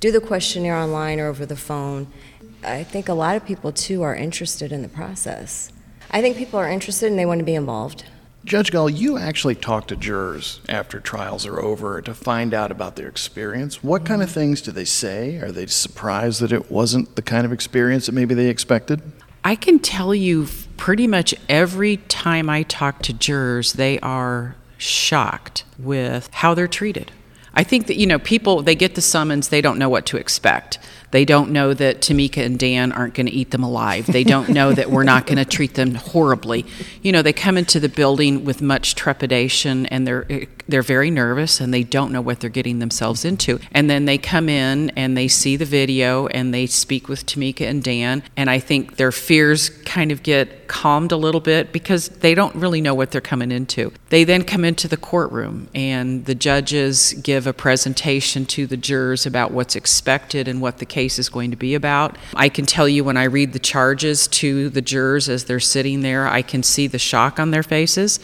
do 0.00 0.10
the 0.10 0.20
questionnaire 0.20 0.76
online 0.76 1.20
or 1.20 1.26
over 1.26 1.46
the 1.46 1.56
phone. 1.56 2.08
I 2.64 2.82
think 2.82 3.08
a 3.08 3.14
lot 3.14 3.36
of 3.36 3.44
people, 3.44 3.70
too, 3.70 4.02
are 4.02 4.14
interested 4.14 4.72
in 4.72 4.82
the 4.82 4.88
process. 4.88 5.70
I 6.10 6.20
think 6.20 6.36
people 6.36 6.58
are 6.58 6.68
interested 6.68 7.06
and 7.06 7.18
they 7.18 7.26
want 7.26 7.38
to 7.38 7.44
be 7.44 7.54
involved. 7.54 8.04
Judge 8.42 8.72
Gull, 8.72 8.88
you 8.88 9.18
actually 9.18 9.54
talk 9.54 9.86
to 9.88 9.96
jurors 9.96 10.60
after 10.66 10.98
trials 10.98 11.44
are 11.44 11.60
over 11.60 12.00
to 12.00 12.14
find 12.14 12.54
out 12.54 12.70
about 12.70 12.96
their 12.96 13.06
experience. 13.06 13.84
What 13.84 14.06
kind 14.06 14.22
of 14.22 14.30
mm-hmm. 14.30 14.40
things 14.40 14.62
do 14.62 14.72
they 14.72 14.86
say? 14.86 15.36
Are 15.36 15.52
they 15.52 15.66
surprised 15.66 16.40
that 16.40 16.50
it 16.50 16.70
wasn't 16.70 17.16
the 17.16 17.22
kind 17.22 17.44
of 17.44 17.52
experience 17.52 18.06
that 18.06 18.12
maybe 18.12 18.34
they 18.34 18.48
expected? 18.48 19.02
I 19.44 19.56
can 19.56 19.78
tell 19.78 20.14
you 20.14 20.48
pretty 20.78 21.06
much 21.06 21.34
every 21.50 21.98
time 21.98 22.48
I 22.48 22.62
talk 22.62 23.02
to 23.02 23.12
jurors, 23.12 23.74
they 23.74 24.00
are 24.00 24.56
shocked 24.78 25.64
with 25.78 26.30
how 26.32 26.54
they're 26.54 26.66
treated. 26.66 27.12
I 27.54 27.64
think 27.64 27.86
that, 27.88 27.96
you 27.96 28.06
know, 28.06 28.18
people, 28.18 28.62
they 28.62 28.74
get 28.74 28.94
the 28.94 29.00
summons, 29.00 29.48
they 29.48 29.60
don't 29.60 29.78
know 29.78 29.88
what 29.88 30.06
to 30.06 30.16
expect. 30.16 30.78
They 31.10 31.24
don't 31.24 31.50
know 31.50 31.74
that 31.74 32.00
Tamika 32.00 32.44
and 32.44 32.56
Dan 32.58 32.92
aren't 32.92 33.14
going 33.14 33.26
to 33.26 33.32
eat 33.32 33.50
them 33.50 33.64
alive. 33.64 34.06
They 34.06 34.22
don't 34.22 34.48
know 34.50 34.72
that 34.72 34.90
we're 34.90 35.02
not 35.02 35.26
going 35.26 35.38
to 35.38 35.44
treat 35.44 35.74
them 35.74 35.96
horribly. 35.96 36.64
You 37.02 37.10
know, 37.10 37.22
they 37.22 37.32
come 37.32 37.58
into 37.58 37.80
the 37.80 37.88
building 37.88 38.44
with 38.44 38.62
much 38.62 38.94
trepidation 38.94 39.86
and 39.86 40.06
they're 40.06 40.46
they're 40.70 40.82
very 40.82 41.10
nervous 41.10 41.60
and 41.60 41.72
they 41.72 41.82
don't 41.82 42.12
know 42.12 42.20
what 42.20 42.40
they're 42.40 42.50
getting 42.50 42.78
themselves 42.78 43.24
into. 43.24 43.58
And 43.72 43.90
then 43.90 44.04
they 44.04 44.18
come 44.18 44.48
in 44.48 44.90
and 44.90 45.16
they 45.16 45.28
see 45.28 45.56
the 45.56 45.64
video 45.64 46.26
and 46.28 46.54
they 46.54 46.66
speak 46.66 47.08
with 47.08 47.26
Tamika 47.26 47.68
and 47.68 47.82
Dan 47.82 48.22
and 48.36 48.48
I 48.48 48.58
think 48.58 48.96
their 48.96 49.12
fears 49.12 49.68
kind 49.84 50.12
of 50.12 50.22
get 50.22 50.68
calmed 50.68 51.10
a 51.10 51.16
little 51.16 51.40
bit 51.40 51.72
because 51.72 52.08
they 52.08 52.34
don't 52.34 52.54
really 52.54 52.80
know 52.80 52.94
what 52.94 53.10
they're 53.10 53.20
coming 53.20 53.50
into. 53.50 53.92
They 54.08 54.22
then 54.22 54.44
come 54.44 54.64
into 54.64 54.86
the 54.86 54.96
courtroom 54.96 55.68
and 55.74 56.24
the 56.26 56.34
judges 56.34 57.12
give 57.14 57.46
a 57.46 57.52
presentation 57.52 58.46
to 58.46 58.66
the 58.66 58.76
jurors 58.76 59.26
about 59.26 59.50
what's 59.50 59.74
expected 59.74 60.46
and 60.46 60.60
what 60.60 60.78
the 60.78 60.86
case 60.86 61.18
is 61.18 61.28
going 61.28 61.50
to 61.50 61.56
be 61.56 61.74
about. 61.74 62.16
I 62.34 62.48
can 62.48 62.66
tell 62.66 62.88
you 62.88 63.02
when 63.02 63.16
I 63.16 63.24
read 63.24 63.52
the 63.52 63.58
charges 63.58 64.28
to 64.28 64.68
the 64.68 64.80
jurors 64.80 65.28
as 65.28 65.44
they're 65.44 65.58
sitting 65.58 66.02
there, 66.02 66.28
I 66.28 66.42
can 66.42 66.62
see 66.62 66.86
the 66.86 66.98
shock 66.98 67.40
on 67.40 67.50
their 67.50 67.64
faces 67.64 68.20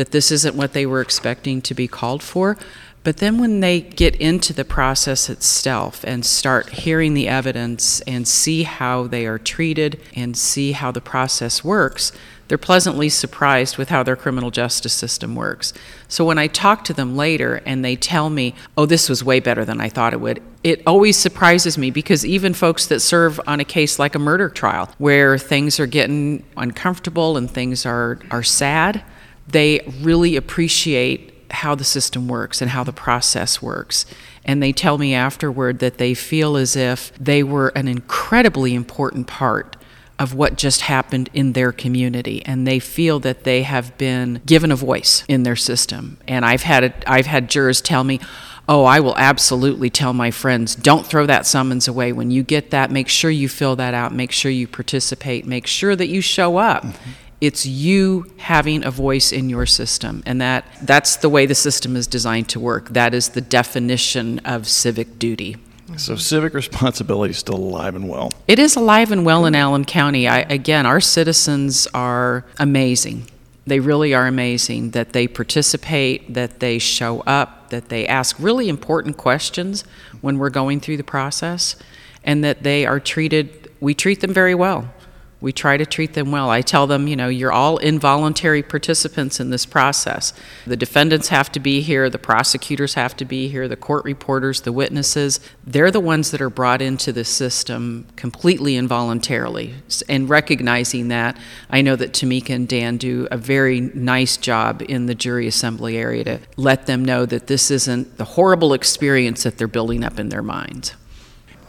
that 0.00 0.12
this 0.12 0.30
isn't 0.30 0.56
what 0.56 0.72
they 0.72 0.86
were 0.86 1.02
expecting 1.02 1.60
to 1.60 1.74
be 1.74 1.86
called 1.86 2.22
for. 2.22 2.56
But 3.04 3.18
then 3.18 3.36
when 3.36 3.60
they 3.60 3.82
get 3.82 4.16
into 4.16 4.54
the 4.54 4.64
process 4.64 5.28
itself 5.28 6.02
and 6.04 6.24
start 6.24 6.70
hearing 6.70 7.12
the 7.12 7.28
evidence 7.28 8.00
and 8.06 8.26
see 8.26 8.62
how 8.62 9.06
they 9.06 9.26
are 9.26 9.38
treated 9.38 10.00
and 10.16 10.38
see 10.38 10.72
how 10.72 10.90
the 10.90 11.02
process 11.02 11.62
works, 11.62 12.12
they're 12.48 12.56
pleasantly 12.56 13.10
surprised 13.10 13.76
with 13.76 13.90
how 13.90 14.02
their 14.02 14.16
criminal 14.16 14.50
justice 14.50 14.94
system 14.94 15.34
works. 15.34 15.74
So 16.08 16.24
when 16.24 16.38
I 16.38 16.46
talk 16.46 16.82
to 16.84 16.94
them 16.94 17.14
later 17.14 17.60
and 17.66 17.84
they 17.84 17.94
tell 17.94 18.30
me, 18.30 18.54
oh, 18.78 18.86
this 18.86 19.10
was 19.10 19.22
way 19.22 19.38
better 19.38 19.66
than 19.66 19.82
I 19.82 19.90
thought 19.90 20.14
it 20.14 20.20
would, 20.20 20.42
it 20.64 20.82
always 20.86 21.18
surprises 21.18 21.76
me 21.76 21.90
because 21.90 22.24
even 22.24 22.54
folks 22.54 22.86
that 22.86 23.00
serve 23.00 23.38
on 23.46 23.60
a 23.60 23.64
case 23.66 23.98
like 23.98 24.14
a 24.14 24.18
murder 24.18 24.48
trial, 24.48 24.88
where 24.96 25.36
things 25.36 25.78
are 25.78 25.86
getting 25.86 26.42
uncomfortable 26.56 27.36
and 27.36 27.50
things 27.50 27.84
are, 27.84 28.18
are 28.30 28.42
sad, 28.42 29.04
they 29.52 29.80
really 30.00 30.36
appreciate 30.36 31.30
how 31.50 31.74
the 31.74 31.84
system 31.84 32.28
works 32.28 32.60
and 32.62 32.70
how 32.70 32.84
the 32.84 32.92
process 32.92 33.60
works. 33.60 34.06
And 34.44 34.62
they 34.62 34.72
tell 34.72 34.98
me 34.98 35.14
afterward 35.14 35.80
that 35.80 35.98
they 35.98 36.14
feel 36.14 36.56
as 36.56 36.76
if 36.76 37.12
they 37.18 37.42
were 37.42 37.68
an 37.68 37.88
incredibly 37.88 38.74
important 38.74 39.26
part 39.26 39.76
of 40.18 40.34
what 40.34 40.56
just 40.56 40.82
happened 40.82 41.30
in 41.32 41.52
their 41.54 41.72
community 41.72 42.44
and 42.44 42.66
they 42.66 42.78
feel 42.78 43.18
that 43.20 43.44
they 43.44 43.62
have 43.62 43.96
been 43.96 44.40
given 44.44 44.70
a 44.70 44.76
voice 44.76 45.24
in 45.28 45.44
their 45.44 45.56
system. 45.56 46.18
And 46.28 46.44
I've 46.44 46.62
had 46.62 46.84
it, 46.84 47.04
I've 47.06 47.26
had 47.26 47.48
jurors 47.48 47.80
tell 47.80 48.04
me, 48.04 48.20
"Oh, 48.68 48.84
I 48.84 49.00
will 49.00 49.16
absolutely 49.16 49.88
tell 49.88 50.12
my 50.12 50.30
friends, 50.30 50.74
don't 50.74 51.06
throw 51.06 51.24
that 51.24 51.46
summons 51.46 51.88
away. 51.88 52.12
When 52.12 52.30
you 52.30 52.42
get 52.42 52.70
that, 52.70 52.90
make 52.90 53.08
sure 53.08 53.30
you 53.30 53.48
fill 53.48 53.76
that 53.76 53.94
out, 53.94 54.14
make 54.14 54.30
sure 54.30 54.50
you 54.50 54.66
participate, 54.68 55.46
make 55.46 55.66
sure 55.66 55.96
that 55.96 56.08
you 56.08 56.20
show 56.20 56.58
up." 56.58 56.84
Mm-hmm 56.84 57.10
it's 57.40 57.64
you 57.64 58.30
having 58.36 58.84
a 58.84 58.90
voice 58.90 59.32
in 59.32 59.48
your 59.48 59.66
system. 59.66 60.22
And 60.26 60.40
that 60.40 60.64
that's 60.82 61.16
the 61.16 61.28
way 61.28 61.46
the 61.46 61.54
system 61.54 61.96
is 61.96 62.06
designed 62.06 62.48
to 62.50 62.60
work. 62.60 62.90
That 62.90 63.14
is 63.14 63.30
the 63.30 63.40
definition 63.40 64.40
of 64.40 64.68
civic 64.68 65.18
duty. 65.18 65.56
So 65.96 66.14
civic 66.16 66.54
responsibility 66.54 67.32
is 67.32 67.38
still 67.38 67.56
alive 67.56 67.96
and 67.96 68.08
well. 68.08 68.30
It 68.46 68.58
is 68.58 68.76
alive 68.76 69.10
and 69.10 69.24
well 69.24 69.44
in 69.46 69.54
allen 69.54 69.84
county. 69.84 70.28
I, 70.28 70.40
again 70.40 70.86
our 70.86 71.00
citizens 71.00 71.88
are 71.94 72.44
amazing. 72.58 73.28
They 73.66 73.80
really 73.80 74.14
are 74.14 74.26
amazing 74.26 74.90
that 74.90 75.12
they 75.12 75.26
participate 75.26 76.34
that 76.34 76.60
they 76.60 76.78
show 76.78 77.20
up 77.20 77.70
that 77.70 77.88
they 77.88 78.06
ask 78.06 78.36
really 78.38 78.68
important 78.68 79.16
questions 79.16 79.84
when 80.20 80.38
we're 80.38 80.50
going 80.50 80.80
through 80.80 80.96
the 80.96 81.04
process 81.04 81.76
and 82.24 82.42
that 82.42 82.64
they 82.64 82.84
are 82.84 82.98
treated 82.98 83.70
we 83.80 83.94
treat 83.94 84.20
them 84.20 84.34
very 84.34 84.54
well 84.54 84.92
we 85.40 85.52
try 85.52 85.76
to 85.76 85.86
treat 85.86 86.12
them 86.12 86.30
well. 86.30 86.50
I 86.50 86.60
tell 86.60 86.86
them, 86.86 87.08
you 87.08 87.16
know, 87.16 87.28
you're 87.28 87.52
all 87.52 87.78
involuntary 87.78 88.62
participants 88.62 89.40
in 89.40 89.50
this 89.50 89.64
process. 89.64 90.34
The 90.66 90.76
defendants 90.76 91.28
have 91.28 91.50
to 91.52 91.60
be 91.60 91.80
here, 91.80 92.10
the 92.10 92.18
prosecutors 92.18 92.94
have 92.94 93.16
to 93.16 93.24
be 93.24 93.48
here, 93.48 93.66
the 93.66 93.76
court 93.76 94.04
reporters, 94.04 94.60
the 94.62 94.72
witnesses. 94.72 95.40
They're 95.64 95.90
the 95.90 96.00
ones 96.00 96.30
that 96.32 96.42
are 96.42 96.50
brought 96.50 96.82
into 96.82 97.12
the 97.12 97.24
system 97.24 98.06
completely 98.16 98.76
involuntarily. 98.76 99.74
And 100.08 100.28
recognizing 100.28 101.08
that, 101.08 101.38
I 101.70 101.80
know 101.80 101.96
that 101.96 102.12
Tamika 102.12 102.50
and 102.50 102.68
Dan 102.68 102.98
do 102.98 103.26
a 103.30 103.38
very 103.38 103.80
nice 103.80 104.36
job 104.36 104.82
in 104.88 105.06
the 105.06 105.14
jury 105.14 105.46
assembly 105.46 105.96
area 105.96 106.24
to 106.24 106.40
let 106.56 106.86
them 106.86 107.04
know 107.04 107.24
that 107.24 107.46
this 107.46 107.70
isn't 107.70 108.18
the 108.18 108.24
horrible 108.24 108.74
experience 108.74 109.44
that 109.44 109.56
they're 109.56 109.68
building 109.68 110.04
up 110.04 110.18
in 110.18 110.28
their 110.28 110.42
minds 110.42 110.94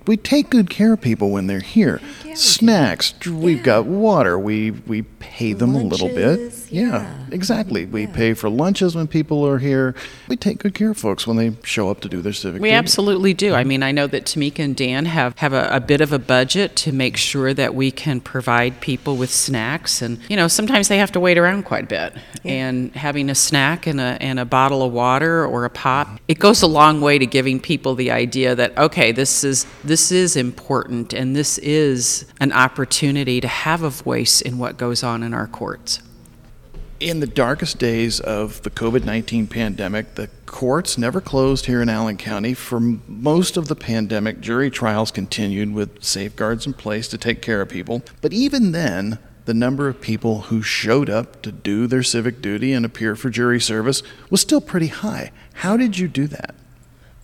we 0.07 0.17
take 0.17 0.49
good 0.49 0.69
care 0.69 0.93
of 0.93 1.01
people 1.01 1.29
when 1.31 1.47
they're 1.47 1.59
here. 1.59 2.01
Snacks, 2.35 3.13
we've 3.25 3.63
got 3.63 3.85
water. 3.85 4.37
We 4.37 4.71
we 4.71 5.03
pay 5.03 5.53
them 5.53 5.73
lunches, 5.73 6.01
a 6.01 6.05
little 6.05 6.15
bit. 6.15 6.53
Yeah, 6.71 7.03
yeah 7.03 7.25
exactly. 7.31 7.85
We 7.85 8.03
yeah. 8.03 8.13
pay 8.13 8.33
for 8.33 8.49
lunches 8.49 8.95
when 8.95 9.07
people 9.07 9.45
are 9.47 9.57
here. 9.57 9.93
We 10.27 10.35
take 10.35 10.59
good 10.59 10.73
care 10.73 10.91
of 10.91 10.97
folks 10.97 11.27
when 11.27 11.37
they 11.37 11.55
show 11.63 11.89
up 11.89 11.99
to 12.01 12.09
do 12.09 12.21
their 12.21 12.33
civic. 12.33 12.61
We 12.61 12.69
duty. 12.69 12.75
absolutely 12.75 13.33
do. 13.33 13.53
I 13.53 13.61
mm-hmm. 13.61 13.69
mean, 13.69 13.83
I 13.83 13.91
know 13.91 14.07
that 14.07 14.25
Tamika 14.25 14.59
and 14.59 14.75
Dan 14.75 15.05
have 15.05 15.37
have 15.39 15.53
a, 15.53 15.67
a 15.71 15.79
bit 15.79 16.01
of 16.01 16.11
a 16.11 16.19
budget 16.19 16.75
to 16.77 16.91
make 16.91 17.17
sure 17.17 17.53
that 17.53 17.75
we 17.75 17.91
can 17.91 18.21
provide 18.21 18.79
people 18.81 19.17
with 19.17 19.29
snacks, 19.29 20.01
and 20.01 20.19
you 20.29 20.35
know, 20.35 20.47
sometimes 20.47 20.87
they 20.87 20.97
have 20.97 21.11
to 21.11 21.19
wait 21.19 21.37
around 21.37 21.63
quite 21.63 21.85
a 21.85 21.87
bit. 21.87 22.13
Yeah. 22.43 22.51
And 22.51 22.95
having 22.95 23.29
a 23.29 23.35
snack 23.35 23.87
and 23.87 23.99
a 23.99 24.17
and 24.21 24.39
a 24.39 24.45
bottle 24.45 24.83
of 24.83 24.91
water 24.91 25.45
or 25.45 25.65
a 25.65 25.69
pop, 25.69 26.19
it 26.27 26.39
goes 26.39 26.61
a 26.61 26.67
long 26.67 27.01
way 27.01 27.19
to 27.19 27.25
giving 27.25 27.59
people 27.59 27.95
the 27.95 28.11
idea 28.11 28.55
that 28.55 28.77
okay, 28.77 29.11
this 29.11 29.43
is 29.43 29.65
this 29.83 30.11
is 30.11 30.35
important 30.35 31.13
and 31.13 31.35
this 31.35 31.57
is 31.59 32.25
an 32.39 32.51
opportunity 32.51 33.41
to 33.41 33.47
have 33.47 33.83
a 33.83 33.89
voice 33.89 34.41
in 34.41 34.57
what 34.57 34.77
goes 34.77 35.03
on 35.03 35.23
in 35.23 35.33
our 35.33 35.47
courts. 35.47 36.01
In 37.01 37.19
the 37.19 37.25
darkest 37.25 37.79
days 37.79 38.19
of 38.19 38.61
the 38.61 38.69
COVID 38.69 39.05
19 39.05 39.47
pandemic, 39.47 40.13
the 40.13 40.29
courts 40.45 40.99
never 40.99 41.19
closed 41.19 41.65
here 41.65 41.81
in 41.81 41.89
Allen 41.89 42.15
County. 42.15 42.53
For 42.53 42.79
most 42.79 43.57
of 43.57 43.67
the 43.67 43.75
pandemic, 43.75 44.39
jury 44.39 44.69
trials 44.69 45.09
continued 45.09 45.73
with 45.73 46.03
safeguards 46.03 46.67
in 46.67 46.73
place 46.73 47.07
to 47.07 47.17
take 47.17 47.41
care 47.41 47.59
of 47.59 47.69
people. 47.69 48.03
But 48.21 48.33
even 48.33 48.71
then, 48.71 49.17
the 49.45 49.55
number 49.55 49.87
of 49.87 49.99
people 49.99 50.41
who 50.41 50.61
showed 50.61 51.09
up 51.09 51.41
to 51.41 51.51
do 51.51 51.87
their 51.87 52.03
civic 52.03 52.39
duty 52.39 52.71
and 52.71 52.85
appear 52.85 53.15
for 53.15 53.31
jury 53.31 53.59
service 53.59 54.03
was 54.29 54.41
still 54.41 54.61
pretty 54.61 54.87
high. 54.87 55.31
How 55.53 55.77
did 55.77 55.97
you 55.97 56.07
do 56.07 56.27
that? 56.27 56.53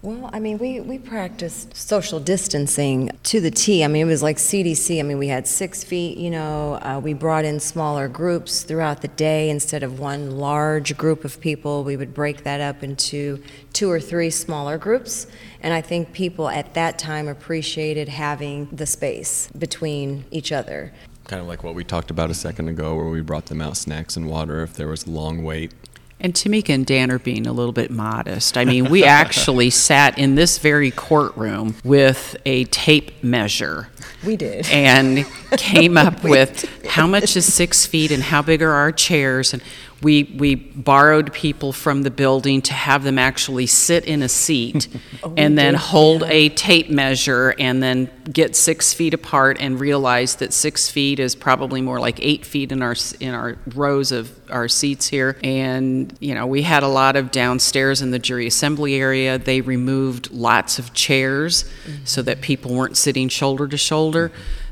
Well, 0.03 0.29
I 0.31 0.39
mean, 0.39 0.59
we, 0.59 0.79
we 0.79 0.99
practiced 0.99 1.75
social 1.75 2.19
distancing 2.19 3.09
to 3.23 3.41
the 3.41 3.49
T. 3.49 3.83
I 3.83 3.87
mean, 3.87 4.03
it 4.03 4.05
was 4.05 4.21
like 4.21 4.37
CDC. 4.37 4.99
I 4.99 5.01
mean, 5.01 5.17
we 5.17 5.27
had 5.27 5.47
six 5.47 5.83
feet, 5.83 6.19
you 6.19 6.29
know, 6.29 6.75
uh, 6.75 7.01
we 7.03 7.13
brought 7.13 7.45
in 7.45 7.59
smaller 7.59 8.07
groups 8.07 8.61
throughout 8.61 9.01
the 9.01 9.07
day 9.07 9.49
instead 9.49 9.81
of 9.81 9.99
one 9.99 10.37
large 10.37 10.95
group 10.97 11.25
of 11.25 11.41
people. 11.41 11.83
We 11.83 11.97
would 11.97 12.13
break 12.13 12.43
that 12.43 12.61
up 12.61 12.83
into 12.83 13.41
two 13.73 13.89
or 13.89 13.99
three 13.99 14.29
smaller 14.29 14.77
groups. 14.77 15.25
And 15.61 15.73
I 15.73 15.81
think 15.81 16.13
people 16.13 16.47
at 16.47 16.75
that 16.75 16.99
time 16.99 17.27
appreciated 17.27 18.07
having 18.07 18.67
the 18.67 18.85
space 18.85 19.49
between 19.57 20.25
each 20.29 20.51
other. 20.51 20.93
Kind 21.25 21.41
of 21.41 21.47
like 21.47 21.63
what 21.63 21.73
we 21.73 21.83
talked 21.83 22.11
about 22.11 22.29
a 22.29 22.35
second 22.35 22.69
ago, 22.69 22.95
where 22.95 23.09
we 23.09 23.21
brought 23.21 23.47
them 23.47 23.61
out 23.61 23.75
snacks 23.75 24.15
and 24.15 24.29
water 24.29 24.61
if 24.61 24.73
there 24.73 24.87
was 24.87 25.07
long 25.07 25.43
wait. 25.43 25.73
And 26.19 26.33
Tamika 26.33 26.73
and 26.73 26.85
Dan 26.85 27.11
are 27.11 27.19
being 27.19 27.45
a 27.45 27.53
little 27.53 27.71
bit 27.71 27.91
modest. 27.91 28.57
I 28.57 28.65
mean, 28.65 28.89
we 28.89 29.03
actually 29.03 29.69
sat 29.71 30.17
in 30.17 30.33
this 30.33 30.57
very 30.57 30.89
courtroom 30.89 31.75
with 31.83 32.35
a 32.45 32.63
tape 32.65 33.23
measure. 33.23 33.89
We 34.25 34.35
did. 34.35 34.67
And 34.71 35.27
came 35.51 35.95
up 35.95 36.23
with 36.23 36.85
how 36.87 37.05
much 37.05 37.37
is 37.37 37.51
six 37.51 37.85
feet 37.85 38.11
and 38.11 38.23
how 38.23 38.41
big 38.41 38.63
are 38.63 38.71
our 38.71 38.91
chairs. 38.91 39.53
And 39.53 39.61
we, 40.01 40.23
we 40.37 40.55
borrowed 40.55 41.33
people 41.33 41.73
from 41.73 42.03
the 42.03 42.11
building 42.11 42.61
to 42.63 42.73
have 42.73 43.03
them 43.03 43.17
actually 43.17 43.65
sit 43.65 44.05
in 44.05 44.21
a 44.21 44.29
seat 44.29 44.87
oh, 45.23 45.33
and 45.35 45.57
then 45.57 45.73
did, 45.73 45.79
hold 45.79 46.21
yeah. 46.21 46.27
a 46.31 46.49
tape 46.49 46.89
measure 46.89 47.55
and 47.57 47.81
then 47.81 48.09
get 48.31 48.55
six 48.55 48.93
feet 48.93 49.13
apart 49.13 49.57
and 49.59 49.79
realize 49.79 50.35
that 50.35 50.53
six 50.53 50.89
feet 50.89 51.19
is 51.19 51.35
probably 51.35 51.81
more 51.81 51.99
like 51.99 52.19
eight 52.21 52.45
feet 52.45 52.71
in 52.71 52.81
our 52.81 52.95
in 53.19 53.33
our 53.33 53.57
rows 53.73 54.11
of 54.11 54.31
our 54.51 54.67
seats 54.67 55.07
here. 55.07 55.37
And 55.43 56.15
you 56.19 56.35
know, 56.35 56.45
we 56.45 56.61
had 56.61 56.83
a 56.83 56.87
lot 56.87 57.15
of 57.15 57.31
downstairs 57.31 58.01
in 58.01 58.11
the 58.11 58.19
jury 58.19 58.47
assembly 58.47 58.95
area. 58.95 59.37
They 59.37 59.61
removed 59.61 60.31
lots 60.31 60.77
of 60.77 60.93
chairs 60.93 61.63
mm-hmm. 61.63 62.05
so 62.05 62.21
that 62.21 62.41
people 62.41 62.73
weren't 62.73 62.97
sitting 62.97 63.29
shoulder 63.29 63.67
to 63.67 63.77
shoulder. 63.77 64.31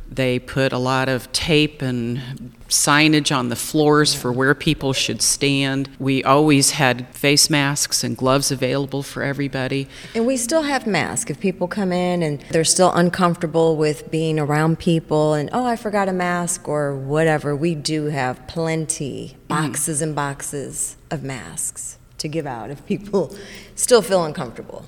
They 0.09 0.39
put 0.39 0.71
a 0.71 0.77
lot 0.77 1.09
of 1.09 1.31
tape 1.31 1.81
and 1.81 2.53
signage 2.69 3.35
on 3.35 3.49
the 3.49 3.55
floors 3.55 4.13
for 4.13 4.31
where 4.31 4.53
people 4.53 4.93
should 4.93 5.21
stand. 5.21 5.89
We 5.99 6.23
always 6.23 6.71
had 6.71 7.07
face 7.15 7.49
masks 7.49 8.03
and 8.03 8.17
gloves 8.17 8.51
available 8.51 9.03
for 9.03 9.23
everybody. 9.23 9.87
And 10.13 10.25
we 10.25 10.37
still 10.37 10.63
have 10.63 10.87
masks. 10.87 11.31
If 11.31 11.39
people 11.39 11.67
come 11.67 11.91
in 11.91 12.23
and 12.23 12.41
they're 12.51 12.63
still 12.63 12.93
uncomfortable 12.93 13.77
with 13.77 14.09
being 14.11 14.39
around 14.39 14.79
people 14.79 15.33
and, 15.33 15.49
oh, 15.53 15.65
I 15.65 15.75
forgot 15.75 16.07
a 16.07 16.13
mask 16.13 16.67
or 16.67 16.95
whatever, 16.95 17.55
we 17.55 17.75
do 17.75 18.05
have 18.05 18.47
plenty, 18.47 19.37
mm. 19.43 19.47
boxes 19.47 20.01
and 20.01 20.15
boxes 20.15 20.97
of 21.11 21.23
masks 21.23 21.97
to 22.17 22.27
give 22.27 22.45
out 22.45 22.69
if 22.71 22.85
people 22.85 23.35
still 23.75 24.01
feel 24.01 24.23
uncomfortable. 24.23 24.85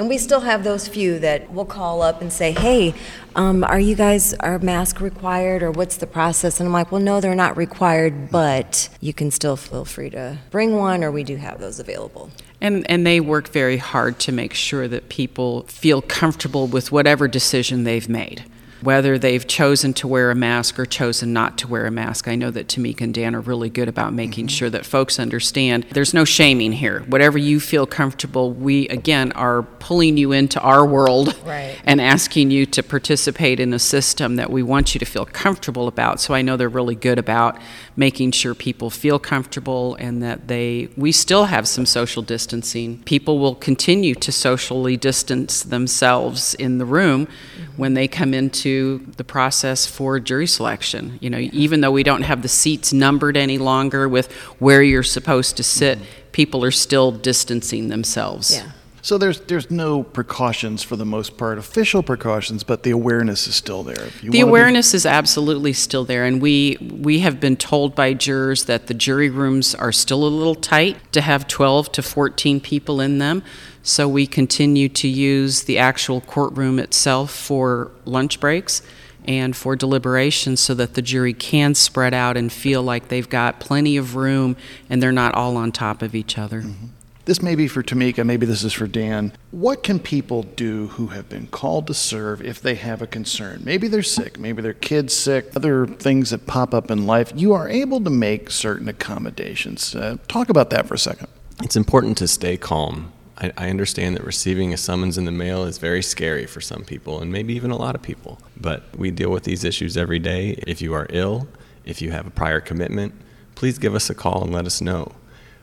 And 0.00 0.08
we 0.08 0.16
still 0.16 0.40
have 0.40 0.64
those 0.64 0.88
few 0.88 1.18
that 1.18 1.52
will 1.52 1.66
call 1.66 2.00
up 2.00 2.22
and 2.22 2.32
say, 2.32 2.52
hey, 2.52 2.94
um, 3.36 3.62
are 3.62 3.78
you 3.78 3.94
guys, 3.94 4.32
are 4.32 4.58
mask 4.58 4.98
required 5.02 5.62
or 5.62 5.70
what's 5.70 5.98
the 5.98 6.06
process? 6.06 6.58
And 6.58 6.66
I'm 6.68 6.72
like, 6.72 6.90
well, 6.90 7.02
no, 7.02 7.20
they're 7.20 7.34
not 7.34 7.58
required, 7.58 8.30
but 8.30 8.88
you 9.02 9.12
can 9.12 9.30
still 9.30 9.56
feel 9.56 9.84
free 9.84 10.08
to 10.08 10.38
bring 10.50 10.74
one 10.74 11.04
or 11.04 11.12
we 11.12 11.22
do 11.22 11.36
have 11.36 11.60
those 11.60 11.78
available. 11.78 12.30
And, 12.62 12.90
and 12.90 13.06
they 13.06 13.20
work 13.20 13.50
very 13.50 13.76
hard 13.76 14.18
to 14.20 14.32
make 14.32 14.54
sure 14.54 14.88
that 14.88 15.10
people 15.10 15.64
feel 15.64 16.00
comfortable 16.00 16.66
with 16.66 16.90
whatever 16.90 17.28
decision 17.28 17.84
they've 17.84 18.08
made 18.08 18.49
whether 18.82 19.18
they've 19.18 19.46
chosen 19.46 19.92
to 19.94 20.08
wear 20.08 20.30
a 20.30 20.34
mask 20.34 20.78
or 20.78 20.86
chosen 20.86 21.32
not 21.32 21.58
to 21.58 21.68
wear 21.68 21.86
a 21.86 21.90
mask. 21.90 22.28
I 22.28 22.34
know 22.34 22.50
that 22.50 22.68
Tamika 22.68 23.02
and 23.02 23.14
Dan 23.14 23.34
are 23.34 23.40
really 23.40 23.68
good 23.70 23.88
about 23.88 24.12
making 24.12 24.46
mm-hmm. 24.46 24.56
sure 24.56 24.70
that 24.70 24.86
folks 24.86 25.18
understand 25.18 25.86
there's 25.90 26.14
no 26.14 26.24
shaming 26.24 26.72
here. 26.72 27.00
Whatever 27.08 27.38
you 27.38 27.60
feel 27.60 27.86
comfortable, 27.86 28.52
we 28.52 28.88
again 28.88 29.32
are 29.32 29.62
pulling 29.62 30.16
you 30.16 30.32
into 30.32 30.60
our 30.60 30.84
world 30.86 31.36
right. 31.44 31.78
and 31.84 32.00
asking 32.00 32.50
you 32.50 32.66
to 32.66 32.82
participate 32.82 33.60
in 33.60 33.72
a 33.72 33.78
system 33.78 34.36
that 34.36 34.50
we 34.50 34.62
want 34.62 34.94
you 34.94 34.98
to 34.98 35.06
feel 35.06 35.26
comfortable 35.26 35.88
about. 35.88 36.20
So 36.20 36.34
I 36.34 36.42
know 36.42 36.56
they're 36.56 36.68
really 36.68 36.94
good 36.94 37.18
about 37.18 37.58
making 37.96 38.32
sure 38.32 38.54
people 38.54 38.88
feel 38.88 39.18
comfortable 39.18 39.94
and 39.96 40.22
that 40.22 40.48
they 40.48 40.88
we 40.96 41.12
still 41.12 41.46
have 41.46 41.68
some 41.68 41.84
social 41.86 42.22
distancing. 42.22 43.02
People 43.02 43.38
will 43.38 43.54
continue 43.54 44.14
to 44.14 44.32
socially 44.32 44.96
distance 44.96 45.62
themselves 45.62 46.54
in 46.54 46.78
the 46.78 46.84
room 46.84 47.28
when 47.76 47.94
they 47.94 48.08
come 48.08 48.32
into 48.32 48.69
the 49.16 49.24
process 49.24 49.86
for 49.86 50.20
jury 50.20 50.46
selection. 50.46 51.18
You 51.20 51.30
know, 51.30 51.38
even 51.38 51.80
though 51.80 51.90
we 51.90 52.02
don't 52.02 52.22
have 52.22 52.42
the 52.42 52.48
seats 52.48 52.92
numbered 52.92 53.36
any 53.36 53.58
longer 53.58 54.08
with 54.08 54.32
where 54.58 54.82
you're 54.82 55.02
supposed 55.02 55.56
to 55.56 55.62
sit, 55.62 55.98
mm-hmm. 55.98 56.30
people 56.32 56.64
are 56.64 56.70
still 56.70 57.12
distancing 57.12 57.88
themselves. 57.88 58.56
Yeah. 58.56 58.72
So 59.02 59.18
there's 59.18 59.40
there's 59.42 59.70
no 59.70 60.02
precautions 60.02 60.82
for 60.82 60.96
the 60.96 61.04
most 61.04 61.36
part, 61.36 61.58
official 61.58 62.02
precautions, 62.02 62.64
but 62.64 62.82
the 62.82 62.90
awareness 62.90 63.46
is 63.46 63.54
still 63.54 63.82
there. 63.82 64.08
The 64.22 64.40
awareness 64.40 64.92
be- 64.92 64.96
is 64.96 65.06
absolutely 65.06 65.72
still 65.72 66.04
there, 66.04 66.24
and 66.24 66.40
we 66.40 66.76
we 66.80 67.20
have 67.20 67.40
been 67.40 67.56
told 67.56 67.94
by 67.94 68.14
jurors 68.14 68.64
that 68.64 68.86
the 68.86 68.94
jury 68.94 69.30
rooms 69.30 69.74
are 69.74 69.92
still 69.92 70.24
a 70.24 70.28
little 70.28 70.54
tight 70.54 71.12
to 71.12 71.20
have 71.20 71.48
12 71.48 71.92
to 71.92 72.02
14 72.02 72.60
people 72.60 73.00
in 73.00 73.18
them. 73.18 73.42
So 73.82 74.06
we 74.06 74.26
continue 74.26 74.88
to 74.90 75.08
use 75.08 75.62
the 75.64 75.78
actual 75.78 76.20
courtroom 76.20 76.78
itself 76.78 77.30
for 77.30 77.90
lunch 78.04 78.38
breaks 78.38 78.82
and 79.24 79.56
for 79.56 79.76
deliberation 79.76 80.56
so 80.56 80.74
that 80.74 80.94
the 80.94 81.02
jury 81.02 81.32
can 81.32 81.74
spread 81.74 82.12
out 82.12 82.36
and 82.36 82.52
feel 82.52 82.82
like 82.82 83.08
they've 83.08 83.28
got 83.28 83.60
plenty 83.60 83.96
of 83.96 84.16
room 84.16 84.56
and 84.88 85.02
they're 85.02 85.12
not 85.12 85.34
all 85.34 85.56
on 85.56 85.72
top 85.72 86.02
of 86.02 86.14
each 86.14 86.36
other. 86.36 86.62
Mm-hmm. 86.62 86.86
This 87.30 87.42
may 87.42 87.54
be 87.54 87.68
for 87.68 87.80
Tamika, 87.84 88.26
maybe 88.26 88.44
this 88.44 88.64
is 88.64 88.72
for 88.72 88.88
Dan. 88.88 89.32
What 89.52 89.84
can 89.84 90.00
people 90.00 90.42
do 90.42 90.88
who 90.88 91.06
have 91.14 91.28
been 91.28 91.46
called 91.46 91.86
to 91.86 91.94
serve 91.94 92.42
if 92.42 92.60
they 92.60 92.74
have 92.74 93.02
a 93.02 93.06
concern? 93.06 93.62
Maybe 93.62 93.86
they're 93.86 94.02
sick, 94.02 94.36
maybe 94.36 94.62
their 94.62 94.74
kid's 94.74 95.14
sick, 95.14 95.54
other 95.54 95.86
things 95.86 96.30
that 96.30 96.48
pop 96.48 96.74
up 96.74 96.90
in 96.90 97.06
life. 97.06 97.32
You 97.36 97.52
are 97.52 97.68
able 97.68 98.00
to 98.00 98.10
make 98.10 98.50
certain 98.50 98.88
accommodations. 98.88 99.94
Uh, 99.94 100.16
talk 100.26 100.48
about 100.48 100.70
that 100.70 100.88
for 100.88 100.94
a 100.94 100.98
second. 100.98 101.28
It's 101.62 101.76
important 101.76 102.18
to 102.18 102.26
stay 102.26 102.56
calm. 102.56 103.12
I, 103.38 103.52
I 103.56 103.70
understand 103.70 104.16
that 104.16 104.24
receiving 104.24 104.74
a 104.74 104.76
summons 104.76 105.16
in 105.16 105.24
the 105.24 105.30
mail 105.30 105.62
is 105.62 105.78
very 105.78 106.02
scary 106.02 106.46
for 106.46 106.60
some 106.60 106.82
people, 106.82 107.22
and 107.22 107.30
maybe 107.30 107.54
even 107.54 107.70
a 107.70 107.76
lot 107.76 107.94
of 107.94 108.02
people. 108.02 108.40
But 108.60 108.82
we 108.98 109.12
deal 109.12 109.30
with 109.30 109.44
these 109.44 109.62
issues 109.62 109.96
every 109.96 110.18
day. 110.18 110.60
If 110.66 110.82
you 110.82 110.94
are 110.94 111.06
ill, 111.10 111.46
if 111.84 112.02
you 112.02 112.10
have 112.10 112.26
a 112.26 112.30
prior 112.30 112.60
commitment, 112.60 113.14
please 113.54 113.78
give 113.78 113.94
us 113.94 114.10
a 114.10 114.16
call 114.16 114.42
and 114.42 114.52
let 114.52 114.66
us 114.66 114.80
know. 114.80 115.12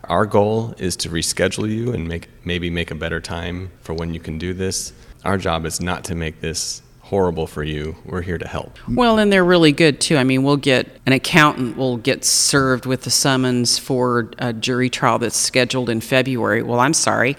Our 0.08 0.26
goal 0.26 0.74
is 0.78 0.96
to 0.98 1.10
reschedule 1.10 1.70
you 1.70 1.94
and 1.94 2.08
make 2.08 2.30
maybe 2.46 2.70
make 2.70 2.92
a 2.92 2.96
better 2.96 3.20
time 3.20 3.72
for 3.82 3.94
when 3.94 4.14
you 4.14 4.22
can 4.22 4.38
do 4.38 4.54
this. 4.54 4.94
Our 5.26 5.38
job 5.38 5.66
is 5.66 5.82
not 5.82 6.06
to 6.06 6.16
make 6.16 6.40
this 6.40 6.82
horrible 7.02 7.48
for 7.48 7.64
you. 7.64 7.96
We're 8.06 8.22
here 8.22 8.38
to 8.38 8.48
help. 8.48 8.78
Well, 8.90 9.18
and 9.18 9.32
they're 9.32 9.44
really 9.44 9.72
good 9.72 10.00
too. 10.00 10.18
I 10.18 10.24
mean, 10.24 10.44
we'll 10.44 10.58
get 10.58 10.88
an 11.06 11.14
accountant 11.14 11.78
will 11.78 11.98
get 11.98 12.24
served 12.24 12.86
with 12.86 13.04
the 13.04 13.10
summons 13.10 13.78
for 13.78 14.32
a 14.38 14.54
jury 14.54 14.90
trial 14.90 15.20
that's 15.20 15.38
scheduled 15.38 15.90
in 15.90 16.00
February. 16.02 16.62
Well, 16.64 16.80
I'm 16.80 16.94
sorry. 16.94 17.36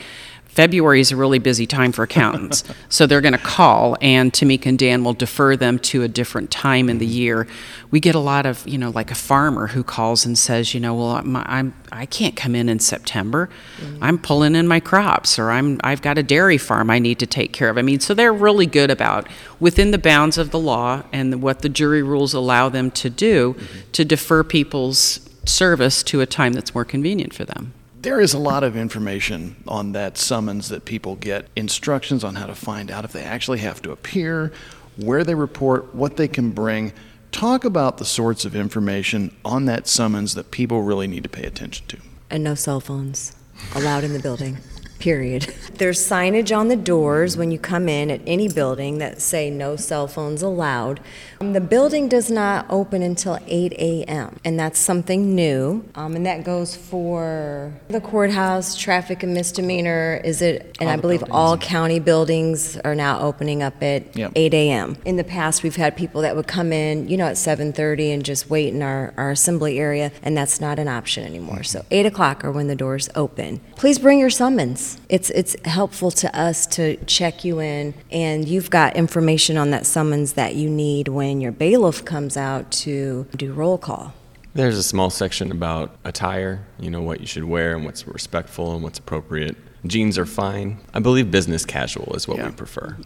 February 0.58 0.98
is 0.98 1.12
a 1.12 1.16
really 1.16 1.38
busy 1.38 1.68
time 1.68 1.92
for 1.92 2.02
accountants. 2.02 2.64
so 2.88 3.06
they're 3.06 3.20
going 3.20 3.30
to 3.30 3.38
call, 3.38 3.96
and 4.00 4.32
Tamika 4.32 4.66
and 4.66 4.76
Dan 4.76 5.04
will 5.04 5.12
defer 5.12 5.54
them 5.54 5.78
to 5.78 6.02
a 6.02 6.08
different 6.08 6.50
time 6.50 6.90
in 6.90 6.98
the 6.98 7.06
year. 7.06 7.46
We 7.92 8.00
get 8.00 8.16
a 8.16 8.18
lot 8.18 8.44
of, 8.44 8.66
you 8.66 8.76
know, 8.76 8.90
like 8.90 9.12
a 9.12 9.14
farmer 9.14 9.68
who 9.68 9.84
calls 9.84 10.26
and 10.26 10.36
says, 10.36 10.74
you 10.74 10.80
know, 10.80 10.96
well, 10.96 11.10
I'm, 11.10 11.36
I'm 11.36 11.74
I 11.92 12.06
can't 12.06 12.34
come 12.34 12.56
in 12.56 12.68
in 12.68 12.80
September. 12.80 13.48
Mm-hmm. 13.80 14.02
I'm 14.02 14.18
pulling 14.18 14.56
in 14.56 14.66
my 14.66 14.80
crops, 14.80 15.38
or 15.38 15.52
I'm 15.52 15.80
I've 15.84 16.02
got 16.02 16.18
a 16.18 16.24
dairy 16.24 16.58
farm 16.58 16.90
I 16.90 16.98
need 16.98 17.20
to 17.20 17.26
take 17.26 17.52
care 17.52 17.68
of. 17.68 17.78
I 17.78 17.82
mean, 17.82 18.00
so 18.00 18.12
they're 18.12 18.32
really 18.32 18.66
good 18.66 18.90
about 18.90 19.28
within 19.60 19.92
the 19.92 19.96
bounds 19.96 20.38
of 20.38 20.50
the 20.50 20.58
law 20.58 21.04
and 21.12 21.40
what 21.40 21.62
the 21.62 21.68
jury 21.68 22.02
rules 22.02 22.34
allow 22.34 22.68
them 22.68 22.90
to 23.02 23.08
do 23.08 23.54
mm-hmm. 23.54 23.92
to 23.92 24.04
defer 24.04 24.42
people's 24.42 25.20
service 25.44 26.02
to 26.02 26.20
a 26.20 26.26
time 26.26 26.52
that's 26.52 26.74
more 26.74 26.84
convenient 26.84 27.32
for 27.32 27.44
them. 27.44 27.74
There 28.00 28.20
is 28.20 28.32
a 28.32 28.38
lot 28.38 28.62
of 28.62 28.76
information 28.76 29.56
on 29.66 29.90
that 29.90 30.16
summons 30.16 30.68
that 30.68 30.84
people 30.84 31.16
get, 31.16 31.48
instructions 31.56 32.22
on 32.22 32.36
how 32.36 32.46
to 32.46 32.54
find 32.54 32.92
out 32.92 33.04
if 33.04 33.10
they 33.10 33.24
actually 33.24 33.58
have 33.58 33.82
to 33.82 33.90
appear, 33.90 34.52
where 34.96 35.24
they 35.24 35.34
report, 35.34 35.96
what 35.96 36.16
they 36.16 36.28
can 36.28 36.52
bring. 36.52 36.92
Talk 37.32 37.64
about 37.64 37.98
the 37.98 38.04
sorts 38.04 38.44
of 38.44 38.54
information 38.54 39.34
on 39.44 39.64
that 39.64 39.88
summons 39.88 40.34
that 40.34 40.52
people 40.52 40.82
really 40.82 41.08
need 41.08 41.24
to 41.24 41.28
pay 41.28 41.42
attention 41.42 41.86
to. 41.88 41.98
And 42.30 42.44
no 42.44 42.54
cell 42.54 42.78
phones 42.78 43.34
allowed 43.74 44.04
in 44.04 44.12
the 44.12 44.20
building 44.20 44.58
period. 44.98 45.52
There's 45.74 45.98
signage 46.00 46.56
on 46.56 46.68
the 46.68 46.76
doors 46.76 47.36
when 47.36 47.50
you 47.50 47.58
come 47.58 47.88
in 47.88 48.10
at 48.10 48.20
any 48.26 48.48
building 48.48 48.98
that 48.98 49.20
say 49.20 49.50
no 49.50 49.76
cell 49.76 50.06
phones 50.08 50.42
allowed. 50.42 51.00
Um, 51.40 51.52
the 51.52 51.60
building 51.60 52.08
does 52.08 52.30
not 52.30 52.66
open 52.68 53.02
until 53.02 53.38
8 53.46 53.72
a.m., 53.74 54.38
and 54.44 54.58
that's 54.58 54.78
something 54.78 55.34
new. 55.34 55.84
Um, 55.94 56.16
and 56.16 56.26
that 56.26 56.44
goes 56.44 56.74
for 56.74 57.72
the 57.88 58.00
courthouse, 58.00 58.76
traffic 58.76 59.22
and 59.22 59.32
misdemeanor. 59.34 60.20
Is 60.24 60.42
it? 60.42 60.76
And 60.80 60.88
all 60.88 60.94
I 60.94 60.96
believe 61.00 61.20
buildings. 61.20 61.34
all 61.36 61.58
county 61.58 62.00
buildings 62.00 62.76
are 62.78 62.94
now 62.94 63.20
opening 63.20 63.62
up 63.62 63.80
at 63.82 64.16
Yep. 64.16 64.32
8 64.34 64.54
a.m. 64.54 64.96
In 65.04 65.16
the 65.16 65.24
past, 65.24 65.62
we've 65.62 65.76
had 65.76 65.96
people 65.96 66.22
that 66.22 66.34
would 66.34 66.46
come 66.48 66.72
in, 66.72 67.08
you 67.08 67.16
know, 67.16 67.26
at 67.26 67.36
7:30 67.36 68.12
and 68.12 68.24
just 68.24 68.50
wait 68.50 68.74
in 68.74 68.82
our, 68.82 69.12
our 69.16 69.30
assembly 69.30 69.78
area, 69.78 70.10
and 70.22 70.36
that's 70.36 70.60
not 70.60 70.78
an 70.78 70.88
option 70.88 71.24
anymore. 71.24 71.62
So 71.62 71.84
8 71.90 72.06
o'clock 72.06 72.44
are 72.44 72.50
when 72.50 72.66
the 72.66 72.74
doors 72.76 73.08
open. 73.14 73.60
Please 73.76 73.98
bring 73.98 74.18
your 74.18 74.30
summons. 74.30 74.87
It's 75.08 75.30
it's 75.30 75.54
helpful 75.64 76.10
to 76.12 76.38
us 76.38 76.66
to 76.68 76.96
check 77.04 77.44
you 77.44 77.60
in, 77.60 77.94
and 78.10 78.48
you've 78.48 78.70
got 78.70 78.96
information 78.96 79.56
on 79.56 79.70
that 79.70 79.86
summons 79.86 80.34
that 80.34 80.54
you 80.54 80.70
need 80.70 81.08
when 81.08 81.40
your 81.40 81.52
bailiff 81.52 82.04
comes 82.04 82.36
out 82.36 82.70
to 82.72 83.26
do 83.36 83.52
roll 83.52 83.78
call. 83.78 84.14
There's 84.54 84.78
a 84.78 84.82
small 84.82 85.10
section 85.10 85.52
about 85.52 85.96
attire, 86.04 86.64
you 86.80 86.90
know, 86.90 87.02
what 87.02 87.20
you 87.20 87.26
should 87.26 87.44
wear 87.44 87.76
and 87.76 87.84
what's 87.84 88.06
respectful 88.08 88.74
and 88.74 88.82
what's 88.82 88.98
appropriate. 88.98 89.56
Jeans 89.86 90.18
are 90.18 90.26
fine. 90.26 90.78
I 90.92 90.98
believe 91.00 91.30
business 91.30 91.64
casual 91.64 92.14
is 92.16 92.26
what 92.26 92.38
Yeah. 92.38 92.46
we 92.46 92.52
prefer. 92.52 92.96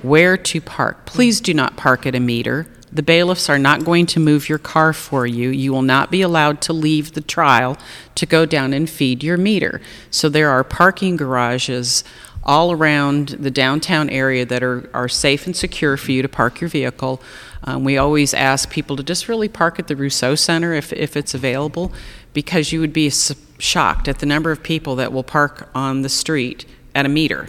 Where 0.00 0.38
to 0.38 0.62
park. 0.62 1.04
Please 1.04 1.42
do 1.42 1.52
not 1.52 1.76
park 1.76 2.06
at 2.06 2.14
a 2.14 2.20
meter. 2.20 2.66
The 2.90 3.02
bailiffs 3.02 3.50
are 3.50 3.58
not 3.58 3.84
going 3.84 4.06
to 4.06 4.18
move 4.18 4.48
your 4.48 4.56
car 4.56 4.94
for 4.94 5.26
you. 5.26 5.50
You 5.50 5.74
will 5.74 5.82
not 5.82 6.10
be 6.10 6.22
allowed 6.22 6.62
to 6.62 6.72
leave 6.72 7.12
the 7.12 7.20
trial 7.20 7.76
to 8.14 8.24
go 8.24 8.46
down 8.46 8.72
and 8.72 8.88
feed 8.88 9.22
your 9.22 9.36
meter. 9.36 9.82
So 10.10 10.30
there 10.30 10.48
are 10.48 10.64
parking 10.64 11.16
garages 11.16 12.02
all 12.44 12.72
around 12.72 13.28
the 13.28 13.50
downtown 13.50 14.08
area 14.08 14.46
that 14.46 14.62
are, 14.62 14.88
are 14.94 15.10
safe 15.10 15.44
and 15.44 15.54
secure 15.54 15.98
for 15.98 16.12
you 16.12 16.22
to 16.22 16.30
park 16.30 16.62
your 16.62 16.68
vehicle. 16.68 17.20
Um, 17.64 17.84
we 17.84 17.98
always 17.98 18.32
ask 18.32 18.70
people 18.70 18.96
to 18.96 19.02
just 19.02 19.28
really 19.28 19.48
park 19.48 19.78
at 19.78 19.86
the 19.86 19.96
Rousseau 19.96 20.34
Center 20.34 20.72
if, 20.72 20.94
if 20.94 21.14
it's 21.14 21.34
available, 21.34 21.92
because 22.32 22.72
you 22.72 22.80
would 22.80 22.92
be 22.92 23.10
shocked 23.58 24.08
at 24.08 24.18
the 24.18 24.26
number 24.26 24.50
of 24.50 24.62
people 24.62 24.96
that 24.96 25.12
will 25.12 25.22
park 25.22 25.68
on 25.74 26.02
the 26.02 26.08
street 26.08 26.64
at 26.94 27.06
a 27.06 27.08
meter, 27.08 27.48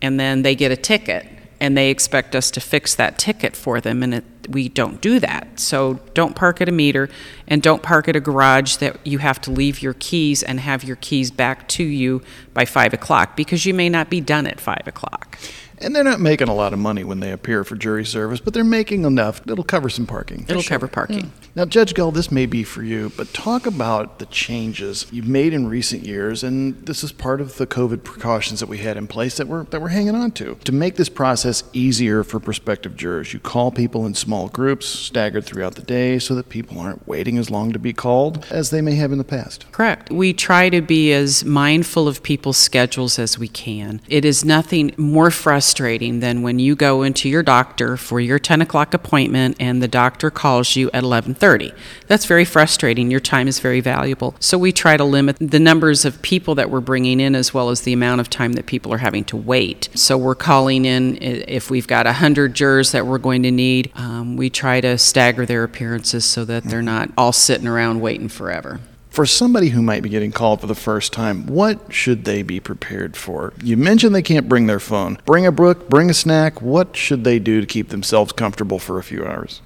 and 0.00 0.18
then 0.18 0.42
they 0.42 0.54
get 0.54 0.72
a 0.72 0.76
ticket, 0.76 1.26
and 1.60 1.76
they 1.76 1.90
expect 1.90 2.34
us 2.34 2.50
to 2.50 2.60
fix 2.60 2.94
that 2.94 3.18
ticket 3.18 3.54
for 3.54 3.80
them, 3.80 4.02
and 4.02 4.14
it, 4.14 4.24
we 4.48 4.68
don't 4.68 5.00
do 5.02 5.20
that. 5.20 5.60
So 5.60 6.00
don't 6.14 6.34
park 6.34 6.60
at 6.62 6.68
a 6.68 6.72
meter, 6.72 7.10
and 7.46 7.60
don't 7.60 7.82
park 7.82 8.08
at 8.08 8.16
a 8.16 8.20
garage 8.20 8.76
that 8.76 9.06
you 9.06 9.18
have 9.18 9.40
to 9.42 9.50
leave 9.50 9.82
your 9.82 9.94
keys 9.94 10.42
and 10.42 10.58
have 10.60 10.82
your 10.82 10.96
keys 10.96 11.30
back 11.30 11.68
to 11.68 11.84
you 11.84 12.22
by 12.54 12.64
five 12.64 12.94
o'clock, 12.94 13.36
because 13.36 13.66
you 13.66 13.74
may 13.74 13.90
not 13.90 14.08
be 14.08 14.20
done 14.20 14.46
at 14.46 14.58
five 14.58 14.86
o'clock. 14.86 15.38
And 15.80 15.96
they're 15.96 16.04
not 16.04 16.20
making 16.20 16.48
a 16.48 16.54
lot 16.54 16.72
of 16.72 16.78
money 16.78 17.04
when 17.04 17.20
they 17.20 17.32
appear 17.32 17.64
for 17.64 17.74
jury 17.74 18.04
service, 18.04 18.38
but 18.40 18.52
they're 18.52 18.64
making 18.64 19.04
enough. 19.04 19.40
It'll 19.46 19.64
cover 19.64 19.88
some 19.88 20.06
parking. 20.06 20.44
It'll 20.48 20.62
cover 20.62 20.88
parking. 20.88 21.32
Now, 21.54 21.64
Judge 21.64 21.94
Gull, 21.94 22.12
this 22.12 22.30
may 22.30 22.46
be 22.46 22.62
for 22.62 22.82
you, 22.82 23.10
but 23.16 23.32
talk 23.32 23.66
about 23.66 24.18
the 24.18 24.26
changes 24.26 25.06
you've 25.10 25.26
made 25.26 25.52
in 25.52 25.68
recent 25.68 26.04
years, 26.04 26.44
and 26.44 26.86
this 26.86 27.02
is 27.02 27.12
part 27.12 27.40
of 27.40 27.56
the 27.56 27.66
COVID 27.66 28.04
precautions 28.04 28.60
that 28.60 28.68
we 28.68 28.78
had 28.78 28.96
in 28.96 29.06
place 29.06 29.36
that 29.38 29.48
we're 29.48 29.64
that 29.64 29.80
we're 29.80 29.88
hanging 29.88 30.14
on 30.14 30.32
to 30.32 30.56
to 30.64 30.72
make 30.72 30.96
this 30.96 31.08
process 31.08 31.64
easier 31.72 32.22
for 32.22 32.38
prospective 32.38 32.96
jurors. 32.96 33.32
You 33.32 33.40
call 33.40 33.70
people 33.70 34.06
in 34.06 34.14
small 34.14 34.48
groups, 34.48 34.86
staggered 34.86 35.44
throughout 35.44 35.74
the 35.74 35.82
day, 35.82 36.18
so 36.18 36.34
that 36.34 36.48
people 36.48 36.78
aren't 36.78 37.08
waiting 37.08 37.38
as 37.38 37.50
long 37.50 37.72
to 37.72 37.78
be 37.78 37.92
called 37.92 38.46
as 38.50 38.70
they 38.70 38.80
may 38.80 38.94
have 38.94 39.12
in 39.12 39.18
the 39.18 39.24
past. 39.24 39.70
Correct. 39.72 40.10
We 40.10 40.32
try 40.32 40.68
to 40.68 40.82
be 40.82 41.12
as 41.12 41.44
mindful 41.44 42.06
of 42.06 42.22
people's 42.22 42.58
schedules 42.58 43.18
as 43.18 43.38
we 43.38 43.48
can. 43.48 44.00
It 44.08 44.24
is 44.24 44.44
nothing 44.44 44.92
more 44.96 45.30
frustrating 45.30 45.69
than 45.70 46.42
when 46.42 46.58
you 46.58 46.74
go 46.74 47.02
into 47.02 47.28
your 47.28 47.42
doctor 47.42 47.96
for 47.96 48.20
your 48.20 48.38
10 48.38 48.60
o'clock 48.60 48.92
appointment 48.92 49.56
and 49.60 49.82
the 49.82 49.88
doctor 49.88 50.30
calls 50.30 50.76
you 50.76 50.90
at 50.92 51.04
11:30. 51.04 51.72
That's 52.06 52.26
very 52.26 52.44
frustrating. 52.44 53.10
Your 53.10 53.20
time 53.20 53.46
is 53.48 53.60
very 53.60 53.80
valuable. 53.80 54.34
So 54.40 54.58
we 54.58 54.72
try 54.72 54.96
to 54.96 55.04
limit 55.04 55.36
the 55.40 55.60
numbers 55.60 56.04
of 56.04 56.20
people 56.22 56.54
that 56.56 56.70
we're 56.70 56.80
bringing 56.80 57.20
in 57.20 57.34
as 57.34 57.54
well 57.54 57.70
as 57.70 57.82
the 57.82 57.92
amount 57.92 58.20
of 58.20 58.28
time 58.28 58.54
that 58.54 58.66
people 58.66 58.92
are 58.92 58.98
having 58.98 59.24
to 59.24 59.36
wait. 59.36 59.88
So 59.94 60.18
we're 60.18 60.34
calling 60.34 60.84
in 60.84 61.18
if 61.20 61.70
we've 61.70 61.86
got 61.86 62.06
100 62.06 62.54
jurors 62.54 62.92
that 62.92 63.06
we're 63.06 63.18
going 63.18 63.42
to 63.44 63.50
need. 63.50 63.92
Um, 63.94 64.36
we 64.36 64.50
try 64.50 64.80
to 64.80 64.98
stagger 64.98 65.46
their 65.46 65.64
appearances 65.64 66.24
so 66.24 66.44
that 66.44 66.64
they're 66.64 66.82
not 66.82 67.10
all 67.16 67.32
sitting 67.32 67.68
around 67.68 68.00
waiting 68.00 68.28
forever. 68.28 68.80
For 69.20 69.26
somebody 69.26 69.68
who 69.68 69.82
might 69.82 70.02
be 70.02 70.08
getting 70.08 70.32
called 70.32 70.62
for 70.62 70.66
the 70.66 70.74
first 70.74 71.12
time, 71.12 71.46
what 71.46 71.92
should 71.92 72.24
they 72.24 72.42
be 72.42 72.58
prepared 72.58 73.18
for? 73.18 73.52
You 73.62 73.76
mentioned 73.76 74.14
they 74.14 74.22
can't 74.22 74.48
bring 74.48 74.66
their 74.66 74.80
phone. 74.80 75.18
Bring 75.26 75.44
a 75.44 75.52
book, 75.52 75.90
bring 75.90 76.08
a 76.08 76.14
snack. 76.14 76.62
What 76.62 76.96
should 76.96 77.22
they 77.22 77.38
do 77.38 77.60
to 77.60 77.66
keep 77.66 77.90
themselves 77.90 78.32
comfortable 78.32 78.78
for 78.78 78.98
a 78.98 79.02
few 79.02 79.26
hours? 79.26 79.60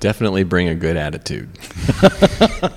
Definitely 0.00 0.44
bring 0.44 0.68
a 0.68 0.74
good 0.74 0.98
attitude. 0.98 1.48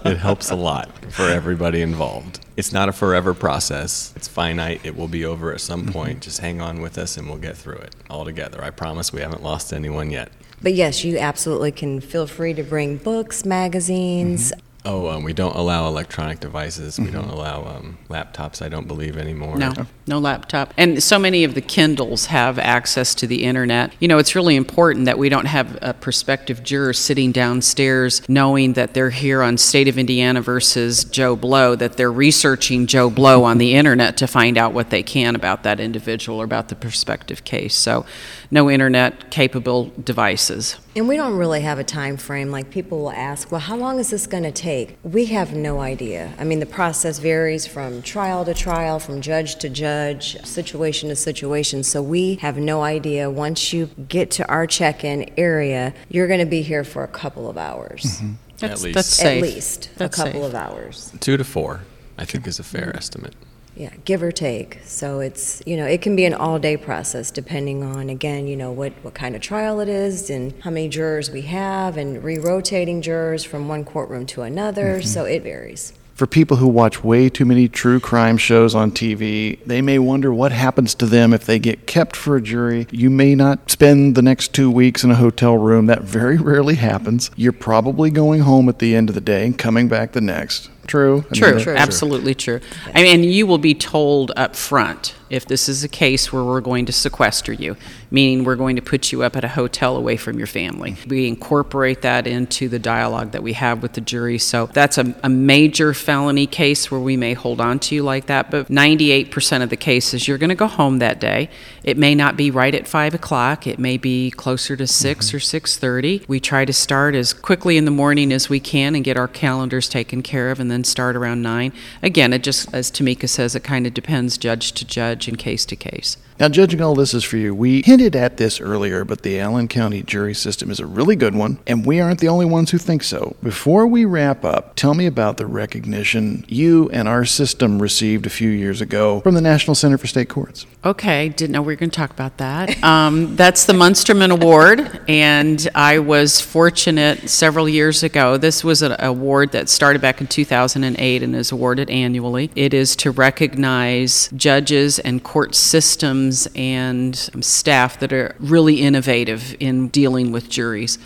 it 0.05 0.15
helps 0.15 0.49
a 0.49 0.55
lot 0.55 0.89
for 1.11 1.23
everybody 1.23 1.81
involved. 1.81 2.39
It's 2.55 2.71
not 2.71 2.87
a 2.87 2.93
forever 2.93 3.33
process. 3.33 4.13
It's 4.15 4.29
finite. 4.29 4.79
It 4.85 4.95
will 4.95 5.09
be 5.09 5.25
over 5.25 5.51
at 5.51 5.59
some 5.59 5.81
mm-hmm. 5.81 5.91
point. 5.91 6.21
Just 6.21 6.39
hang 6.39 6.61
on 6.61 6.79
with 6.79 6.97
us 6.97 7.17
and 7.17 7.27
we'll 7.27 7.37
get 7.37 7.57
through 7.57 7.79
it 7.79 7.97
all 8.09 8.23
together. 8.23 8.63
I 8.63 8.69
promise 8.69 9.11
we 9.11 9.19
haven't 9.19 9.43
lost 9.43 9.73
anyone 9.73 10.09
yet. 10.09 10.31
But 10.61 10.73
yes, 10.73 11.03
you 11.03 11.17
absolutely 11.17 11.73
can 11.73 11.99
feel 11.99 12.27
free 12.27 12.53
to 12.53 12.63
bring 12.63 12.95
books, 12.95 13.43
magazines. 13.43 14.53
Mm-hmm. 14.53 14.62
Oh, 14.85 15.07
um, 15.07 15.23
we 15.23 15.31
don't 15.31 15.55
allow 15.55 15.87
electronic 15.87 16.41
devices. 16.41 16.99
We 16.99 17.09
don't 17.09 17.29
allow 17.29 17.63
um, 17.63 17.97
laptops, 18.09 18.61
I 18.61 18.67
don't 18.67 18.85
believe, 18.85 19.17
anymore. 19.17 19.57
No, 19.57 19.71
no 20.07 20.19
laptop. 20.19 20.73
And 20.77 21.01
so 21.01 21.17
many 21.17 21.45
of 21.45 21.53
the 21.53 21.61
Kindles 21.61 22.25
have 22.25 22.59
access 22.59 23.15
to 23.15 23.27
the 23.27 23.45
internet. 23.45 23.93
You 24.01 24.09
know, 24.09 24.17
it's 24.17 24.35
really 24.35 24.57
important 24.57 25.05
that 25.05 25.17
we 25.17 25.29
don't 25.29 25.45
have 25.45 25.77
a 25.81 25.93
prospective 25.93 26.63
juror 26.63 26.91
sitting 26.91 27.31
downstairs 27.31 28.27
knowing 28.27 28.73
that 28.73 28.93
they're 28.93 29.09
here 29.09 29.41
on 29.41 29.57
State 29.57 29.87
of 29.87 29.97
Indiana 29.97 30.41
versus 30.41 31.05
Joe 31.05 31.37
Blow, 31.37 31.75
that 31.75 31.95
they're 31.95 32.11
researching 32.11 32.85
Joe 32.85 33.09
Blow 33.09 33.45
on 33.45 33.59
the 33.59 33.75
internet 33.75 34.17
to 34.17 34.27
find 34.27 34.57
out 34.57 34.73
what 34.73 34.89
they 34.89 35.03
can 35.03 35.33
about 35.33 35.63
that 35.63 35.79
individual 35.79 36.41
or 36.41 36.45
about 36.45 36.67
the 36.67 36.75
prospective 36.75 37.45
case. 37.45 37.75
So, 37.75 38.05
no 38.51 38.69
internet 38.69 39.31
capable 39.31 39.93
devices. 40.03 40.77
And 40.95 41.07
we 41.07 41.17
don't 41.17 41.37
really 41.37 41.61
have 41.61 41.79
a 41.79 41.83
time 41.83 42.17
frame. 42.17 42.51
Like 42.51 42.69
people 42.69 42.99
will 42.99 43.11
ask, 43.11 43.51
well, 43.51 43.61
how 43.61 43.75
long 43.75 43.97
is 43.99 44.11
this 44.11 44.27
going 44.27 44.43
to 44.43 44.51
take? 44.51 44.97
We 45.03 45.25
have 45.25 45.53
no 45.55 45.79
idea. 45.79 46.31
I 46.37 46.43
mean, 46.43 46.59
the 46.59 46.67
process 46.67 47.17
varies 47.17 47.65
from 47.65 48.03
trial 48.03 48.45
to 48.45 48.53
trial, 48.53 48.99
from 48.99 49.19
judge 49.19 49.55
to 49.57 49.69
judge, 49.69 50.43
situation 50.45 51.09
to 51.09 51.15
situation. 51.15 51.83
So 51.83 52.03
we 52.03 52.35
have 52.35 52.57
no 52.57 52.83
idea. 52.83 53.29
Once 53.29 53.73
you 53.73 53.87
get 54.07 54.29
to 54.31 54.47
our 54.47 54.67
check 54.67 55.03
in 55.03 55.31
area, 55.35 55.95
you're 56.09 56.27
going 56.27 56.41
to 56.41 56.45
be 56.45 56.61
here 56.61 56.83
for 56.83 57.03
a 57.03 57.07
couple 57.07 57.49
of 57.49 57.57
hours. 57.57 58.03
Mm-hmm. 58.03 58.33
That's, 58.59 58.83
least. 58.83 58.95
that's 58.95 59.07
safe. 59.07 59.43
At 59.43 59.49
least 59.49 59.89
That's 59.97 60.19
a 60.19 60.23
couple 60.23 60.41
safe. 60.41 60.49
of 60.49 60.55
hours. 60.55 61.11
Two 61.19 61.37
to 61.37 61.43
four, 61.43 61.81
I 62.17 62.25
think, 62.25 62.47
is 62.47 62.59
a 62.59 62.63
fair 62.63 62.87
mm-hmm. 62.87 62.97
estimate. 62.97 63.35
Yeah, 63.75 63.89
give 64.05 64.21
or 64.21 64.31
take. 64.31 64.79
So 64.83 65.19
it's, 65.19 65.63
you 65.65 65.77
know, 65.77 65.85
it 65.85 66.01
can 66.01 66.15
be 66.15 66.25
an 66.25 66.33
all 66.33 66.59
day 66.59 66.77
process 66.77 67.31
depending 67.31 67.83
on, 67.83 68.09
again, 68.09 68.45
you 68.45 68.55
know, 68.55 68.71
what, 68.71 68.93
what 69.01 69.15
kind 69.15 69.35
of 69.35 69.41
trial 69.41 69.79
it 69.79 69.89
is 69.89 70.29
and 70.29 70.53
how 70.61 70.69
many 70.69 70.89
jurors 70.89 71.31
we 71.31 71.41
have 71.43 71.97
and 71.97 72.23
re 72.23 72.37
rotating 72.37 73.01
jurors 73.01 73.43
from 73.43 73.67
one 73.67 73.83
courtroom 73.83 74.27
to 74.27 74.43
another. 74.43 74.99
Mm-hmm. 74.99 75.07
So 75.07 75.25
it 75.25 75.41
varies. 75.41 75.93
For 76.13 76.27
people 76.27 76.57
who 76.57 76.67
watch 76.67 77.03
way 77.03 77.27
too 77.27 77.43
many 77.43 77.67
true 77.67 77.99
crime 77.99 78.37
shows 78.37 78.75
on 78.75 78.91
TV, 78.91 79.63
they 79.65 79.81
may 79.81 79.97
wonder 79.97 80.31
what 80.31 80.51
happens 80.51 80.93
to 80.95 81.07
them 81.07 81.33
if 81.33 81.45
they 81.45 81.57
get 81.57 81.87
kept 81.87 82.15
for 82.15 82.35
a 82.35 82.41
jury. 82.41 82.87
You 82.91 83.09
may 83.09 83.33
not 83.33 83.71
spend 83.71 84.13
the 84.13 84.21
next 84.21 84.53
two 84.53 84.69
weeks 84.69 85.03
in 85.03 85.09
a 85.09 85.15
hotel 85.15 85.57
room. 85.57 85.87
That 85.87 86.03
very 86.03 86.37
rarely 86.37 86.75
happens. 86.75 87.31
You're 87.35 87.51
probably 87.51 88.11
going 88.11 88.41
home 88.41 88.69
at 88.69 88.77
the 88.77 88.95
end 88.95 89.09
of 89.09 89.15
the 89.15 89.21
day 89.21 89.45
and 89.45 89.57
coming 89.57 89.87
back 89.87 90.11
the 90.11 90.21
next. 90.21 90.69
True? 90.85 91.25
I 91.31 91.39
mean, 91.39 91.59
True, 91.59 91.75
absolutely 91.75 92.35
true. 92.35 92.59
I 92.93 93.03
mean, 93.03 93.23
you 93.23 93.47
will 93.47 93.57
be 93.57 93.73
told 93.73 94.31
up 94.35 94.55
front 94.55 95.15
if 95.33 95.47
this 95.47 95.67
is 95.67 95.83
a 95.83 95.87
case 95.87 96.31
where 96.31 96.43
we're 96.43 96.61
going 96.61 96.85
to 96.85 96.93
sequester 96.93 97.51
you, 97.51 97.75
meaning 98.11 98.43
we're 98.43 98.55
going 98.55 98.75
to 98.75 98.83
put 98.83 99.11
you 99.11 99.23
up 99.23 99.35
at 99.35 99.43
a 99.43 99.47
hotel 99.47 99.97
away 99.97 100.15
from 100.15 100.37
your 100.37 100.45
family. 100.45 100.95
We 101.07 101.27
incorporate 101.27 102.03
that 102.03 102.27
into 102.27 102.69
the 102.69 102.77
dialogue 102.77 103.31
that 103.31 103.41
we 103.41 103.53
have 103.53 103.81
with 103.81 103.93
the 103.93 104.01
jury. 104.01 104.37
So 104.37 104.67
that's 104.67 104.99
a, 104.99 105.15
a 105.23 105.29
major 105.29 105.95
felony 105.95 106.45
case 106.45 106.91
where 106.91 106.99
we 106.99 107.17
may 107.17 107.33
hold 107.33 107.59
on 107.59 107.79
to 107.79 107.95
you 107.95 108.03
like 108.03 108.27
that. 108.27 108.51
But 108.51 108.67
98% 108.67 109.63
of 109.63 109.71
the 109.71 109.75
cases, 109.75 110.27
you're 110.27 110.37
going 110.37 110.49
to 110.49 110.55
go 110.55 110.67
home 110.67 110.99
that 110.99 111.19
day. 111.19 111.49
It 111.83 111.97
may 111.97 112.13
not 112.13 112.37
be 112.37 112.51
right 112.51 112.75
at 112.75 112.87
five 112.87 113.15
o'clock. 113.15 113.65
It 113.65 113.79
may 113.79 113.97
be 113.97 114.29
closer 114.29 114.75
to 114.75 114.85
6 114.85 115.27
mm-hmm. 115.27 115.35
or 115.35 115.39
six 115.39 115.77
thirty. 115.77 116.23
We 116.27 116.39
try 116.39 116.63
to 116.63 116.73
start 116.73 117.15
as 117.15 117.33
quickly 117.33 117.75
in 117.77 117.85
the 117.85 117.91
morning 117.91 118.31
as 118.31 118.49
we 118.49 118.59
can 118.59 118.93
and 118.93 119.03
get 119.03 119.17
our 119.17 119.27
calendars 119.27 119.89
taken 119.89 120.21
care 120.21 120.51
of, 120.51 120.59
and 120.59 120.69
then 120.69 120.83
start 120.83 121.15
around 121.15 121.41
nine. 121.41 121.73
Again, 122.03 122.33
it 122.33 122.43
just, 122.43 122.73
as 122.73 122.91
Tamika 122.91 123.27
says, 123.27 123.55
it 123.55 123.63
kind 123.63 123.87
of 123.87 123.93
depends 123.93 124.37
judge 124.37 124.71
to 124.73 124.85
judge 124.85 125.22
and 125.27 125.37
case 125.37 125.65
to 125.65 125.75
case. 125.75 126.17
Now, 126.39 126.49
judging 126.49 126.81
all 126.81 126.95
this 126.95 127.13
is 127.13 127.23
for 127.23 127.37
you, 127.37 127.53
we 127.53 127.83
hinted 127.83 128.15
at 128.15 128.37
this 128.37 128.59
earlier, 128.59 129.05
but 129.05 129.21
the 129.21 129.39
Allen 129.39 129.67
County 129.67 130.01
jury 130.01 130.33
system 130.33 130.71
is 130.71 130.79
a 130.79 130.85
really 130.85 131.15
good 131.15 131.35
one, 131.35 131.59
and 131.67 131.85
we 131.85 131.99
aren't 131.99 132.19
the 132.19 132.27
only 132.27 132.45
ones 132.45 132.71
who 132.71 132.79
think 132.79 133.03
so. 133.03 133.35
Before 133.43 133.85
we 133.85 134.03
wrap 134.05 134.43
up, 134.43 134.75
tell 134.75 134.95
me 134.95 135.05
about 135.05 135.37
the 135.37 135.45
recognition 135.45 136.43
you 136.47 136.89
and 136.89 137.07
our 137.07 137.23
system 137.23 137.81
received 137.81 138.25
a 138.25 138.31
few 138.31 138.49
years 138.49 138.81
ago 138.81 139.21
from 139.21 139.35
the 139.35 139.41
National 139.41 139.75
Center 139.75 139.97
for 139.97 140.07
State 140.07 140.29
Courts. 140.29 140.65
Okay, 140.83 141.29
didn't 141.29 141.51
know 141.51 141.61
we 141.61 141.73
were 141.73 141.77
going 141.77 141.91
to 141.91 141.95
talk 141.95 142.11
about 142.11 142.37
that. 142.37 142.77
Um, 142.83 143.35
that's 143.37 143.65
the 143.65 143.73
Munsterman 143.73 144.29
Award, 144.29 145.01
and 145.07 145.67
I 145.73 145.99
was 145.99 146.41
fortunate 146.41 147.29
several 147.29 147.67
years 147.67 148.03
ago. 148.03 148.37
This 148.37 148.63
was 148.63 148.81
an 148.81 148.95
award 148.99 149.51
that 149.53 149.69
started 149.69 150.01
back 150.01 150.19
in 150.19 150.27
2008 150.27 151.23
and 151.23 151.35
is 151.35 151.51
awarded 151.51 151.89
annually. 151.89 152.51
It 152.55 152.73
is 152.73 152.95
to 152.97 153.11
recognize 153.11 154.29
judges 154.35 154.99
and 154.99 155.23
court 155.23 155.55
systems 155.55 156.22
and 156.55 157.29
um, 157.33 157.41
staff 157.41 157.99
that 157.99 158.13
are 158.13 158.35
really 158.39 158.81
innovative 158.81 159.55
in 159.59 159.87
dealing 159.89 160.31
with 160.31 160.49
juries. 160.49 160.97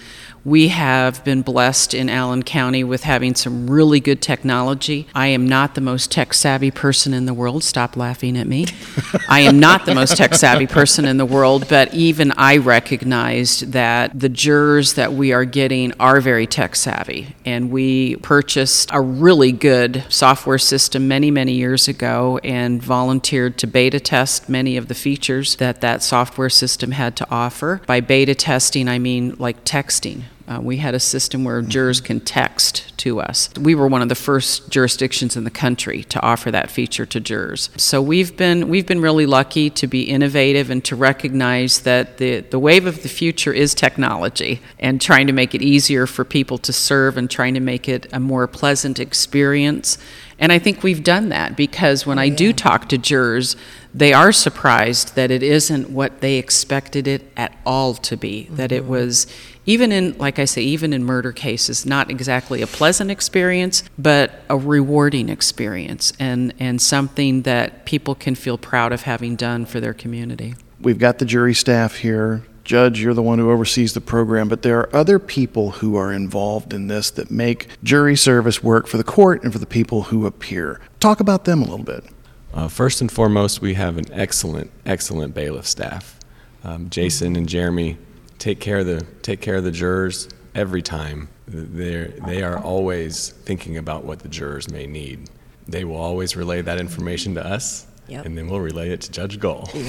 We 0.44 0.70
have 0.70 1.24
been 1.26 1.42
blessed 1.42 1.94
in 1.94 2.10
Allen 2.10 2.44
County 2.44 2.84
with 2.84 3.04
having 3.04 3.36
some 3.36 3.70
really 3.70 4.00
good 4.00 4.22
technology. 4.22 5.08
I 5.14 5.28
am 5.28 5.48
not 5.48 5.76
the 5.76 5.82
most 5.82 6.12
tech 6.12 6.34
savvy 6.34 6.72
person 6.72 7.14
in 7.14 7.26
the 7.26 7.34
world. 7.34 7.64
Stop 7.64 7.98
laughing 7.98 8.38
at 8.38 8.48
me. 8.48 8.68
I 9.30 9.42
am 9.42 9.60
not 9.60 9.86
the 9.86 9.94
most 9.94 10.16
tech 10.16 10.36
savvy 10.36 10.68
person 10.68 11.06
in 11.06 11.18
the 11.18 11.26
world, 11.26 11.68
but 11.68 11.94
even 11.94 12.32
I 12.32 12.58
recognized 12.58 13.74
that 13.74 14.18
the 14.18 14.30
jurors 14.30 14.94
that 14.94 15.14
we 15.14 15.34
are 15.34 15.44
getting 15.46 15.92
are 16.00 16.22
very 16.22 16.48
tech 16.48 16.76
savvy. 16.76 17.36
And 17.46 17.70
we 17.70 18.16
purchased 18.18 18.90
a 18.94 19.02
really 19.02 19.52
good 19.52 20.06
software 20.08 20.60
system 20.60 21.08
many, 21.08 21.30
many 21.30 21.54
years 21.54 21.88
ago 21.88 22.40
and 22.44 22.82
volunteered 22.82 23.58
to 23.58 23.68
beta 23.68 24.00
test 24.00 24.48
many 24.48 24.78
of 24.78 24.88
the 24.88 24.96
features 24.96 25.58
that 25.58 25.82
that 25.82 26.04
software 26.04 26.50
system 26.50 26.92
had 26.92 27.16
to 27.18 27.28
offer. 27.30 27.82
By 27.86 28.00
beta 28.00 28.36
testing, 28.36 28.88
I 28.88 29.00
mean 29.00 29.36
like 29.40 29.66
texting. 29.66 30.24
Uh, 30.48 30.62
we 30.62 30.78
had 30.78 30.96
a 30.96 31.00
system 31.00 31.44
where 31.44 31.62
jurors 31.62 32.00
can 32.00 32.22
text 32.22 32.98
to 32.98 33.20
us. 33.20 33.50
We 33.60 33.76
were 33.76 33.88
one 33.88 34.02
of 34.02 34.08
the 34.08 34.16
first 34.16 34.70
jurisdictions 34.70 35.36
in 35.36 35.44
the 35.44 35.52
country 35.52 36.04
to 36.06 36.22
offer 36.22 36.52
that 36.52 36.72
feature 36.72 37.06
to 37.06 37.20
jurors. 37.20 37.70
So 37.76 38.02
we've 38.02 38.38
been 38.38 38.70
we've 38.70 38.88
been 38.88 39.02
really 39.02 39.26
lucky 39.26 39.70
to 39.72 39.88
be 39.88 40.04
innovative 40.04 40.70
and 40.70 40.84
to 40.86 40.96
recognize 40.96 41.82
that 41.82 42.18
the 42.18 42.40
the 42.40 42.60
wave 42.60 42.86
of 42.86 43.04
the 43.04 43.10
future 43.10 43.52
is 43.52 43.76
technology 43.76 44.62
and 44.80 45.02
trying 45.02 45.28
to 45.28 45.34
make 45.34 45.54
it 45.54 45.62
easier 45.62 46.08
for 46.08 46.24
people 46.24 46.58
to 46.60 46.72
serve 46.72 47.18
and 47.18 47.30
trying 47.30 47.54
to 47.54 47.60
make 47.60 47.90
it 47.90 48.08
a 48.14 48.20
more 48.20 48.48
pleasant 48.48 49.00
experience. 49.00 49.98
And 50.40 50.52
I 50.52 50.60
think 50.60 50.84
we've 50.84 51.04
done 51.04 51.30
that 51.30 51.58
because 51.58 52.06
when 52.06 52.20
I 52.20 52.30
do 52.30 52.54
talk 52.54 52.90
to 52.90 52.98
jurors, 52.98 53.56
they 53.94 54.14
are 54.14 54.32
surprised 54.32 55.16
that 55.16 55.32
it 55.32 55.42
isn't 55.42 55.90
what 55.90 56.22
they 56.22 56.36
expected 56.38 57.08
it 57.08 57.32
at 57.36 57.58
all 57.66 57.96
to 57.96 58.16
be. 58.16 58.48
That 58.52 58.72
it 58.72 58.86
was, 58.86 59.26
even 59.68 59.92
in, 59.92 60.18
like 60.18 60.40
I 60.40 60.46
say, 60.46 60.64
even 60.64 60.94
in 60.94 61.04
murder 61.04 61.34
cases, 61.34 61.86
not 61.86 62.10
exactly 62.10 62.62
a 62.62 62.68
pleasant 62.68 63.12
experience, 63.12 63.84
but 64.00 64.32
a 64.50 64.58
rewarding 64.58 65.30
experience 65.30 66.14
and, 66.20 66.54
and 66.58 66.82
something 66.82 67.44
that 67.44 67.86
people 67.86 68.16
can 68.16 68.34
feel 68.34 68.58
proud 68.58 68.94
of 68.94 69.04
having 69.04 69.36
done 69.36 69.66
for 69.66 69.80
their 69.80 69.94
community. 69.94 70.56
We've 70.80 70.98
got 70.98 71.20
the 71.20 71.26
jury 71.26 71.54
staff 71.54 71.98
here. 71.98 72.44
Judge, 72.64 73.02
you're 73.02 73.14
the 73.14 73.24
one 73.24 73.40
who 73.40 73.52
oversees 73.52 73.94
the 73.94 74.02
program, 74.02 74.48
but 74.48 74.62
there 74.62 74.80
are 74.80 74.96
other 74.96 75.20
people 75.20 75.72
who 75.72 75.96
are 75.96 76.14
involved 76.14 76.74
in 76.74 76.88
this 76.88 77.12
that 77.12 77.30
make 77.30 77.68
jury 77.84 78.16
service 78.16 78.64
work 78.64 78.88
for 78.88 78.98
the 78.98 79.04
court 79.04 79.44
and 79.44 79.52
for 79.52 79.60
the 79.60 79.66
people 79.66 80.04
who 80.04 80.26
appear. 80.26 80.80
Talk 81.00 81.20
about 81.20 81.46
them 81.46 81.62
a 81.62 81.66
little 81.66 81.86
bit. 81.86 82.06
Uh, 82.54 82.68
first 82.68 83.02
and 83.02 83.12
foremost, 83.12 83.62
we 83.62 83.74
have 83.74 83.98
an 83.98 84.06
excellent, 84.12 84.72
excellent 84.86 85.34
bailiff 85.34 85.68
staff. 85.68 86.20
Um, 86.64 86.90
Jason 86.90 87.36
and 87.36 87.48
Jeremy 87.48 87.98
take 88.40 88.60
care 88.60 88.80
of 88.80 88.86
the 88.86 89.06
take 89.22 89.42
care 89.42 89.56
of 89.56 89.64
the 89.64 89.72
jurors 89.72 90.30
every 90.56 90.82
time. 90.82 91.30
They 91.48 92.14
they 92.26 92.44
are 92.44 92.58
always 92.60 93.30
thinking 93.30 93.78
about 93.78 94.04
what 94.04 94.20
the 94.20 94.30
jurors 94.30 94.70
may 94.70 94.88
need. 94.88 95.30
They 95.68 95.84
will 95.84 95.98
always 95.98 96.36
relay 96.36 96.62
that 96.62 96.80
information 96.80 97.36
to 97.36 97.46
us, 97.46 97.88
Yep. 98.08 98.26
and 98.26 98.38
then 98.38 98.48
we'll 98.48 98.62
relay 98.62 98.92
it 98.92 99.02
to 99.02 99.12
Judge 99.12 99.40
Gull. 99.40 99.70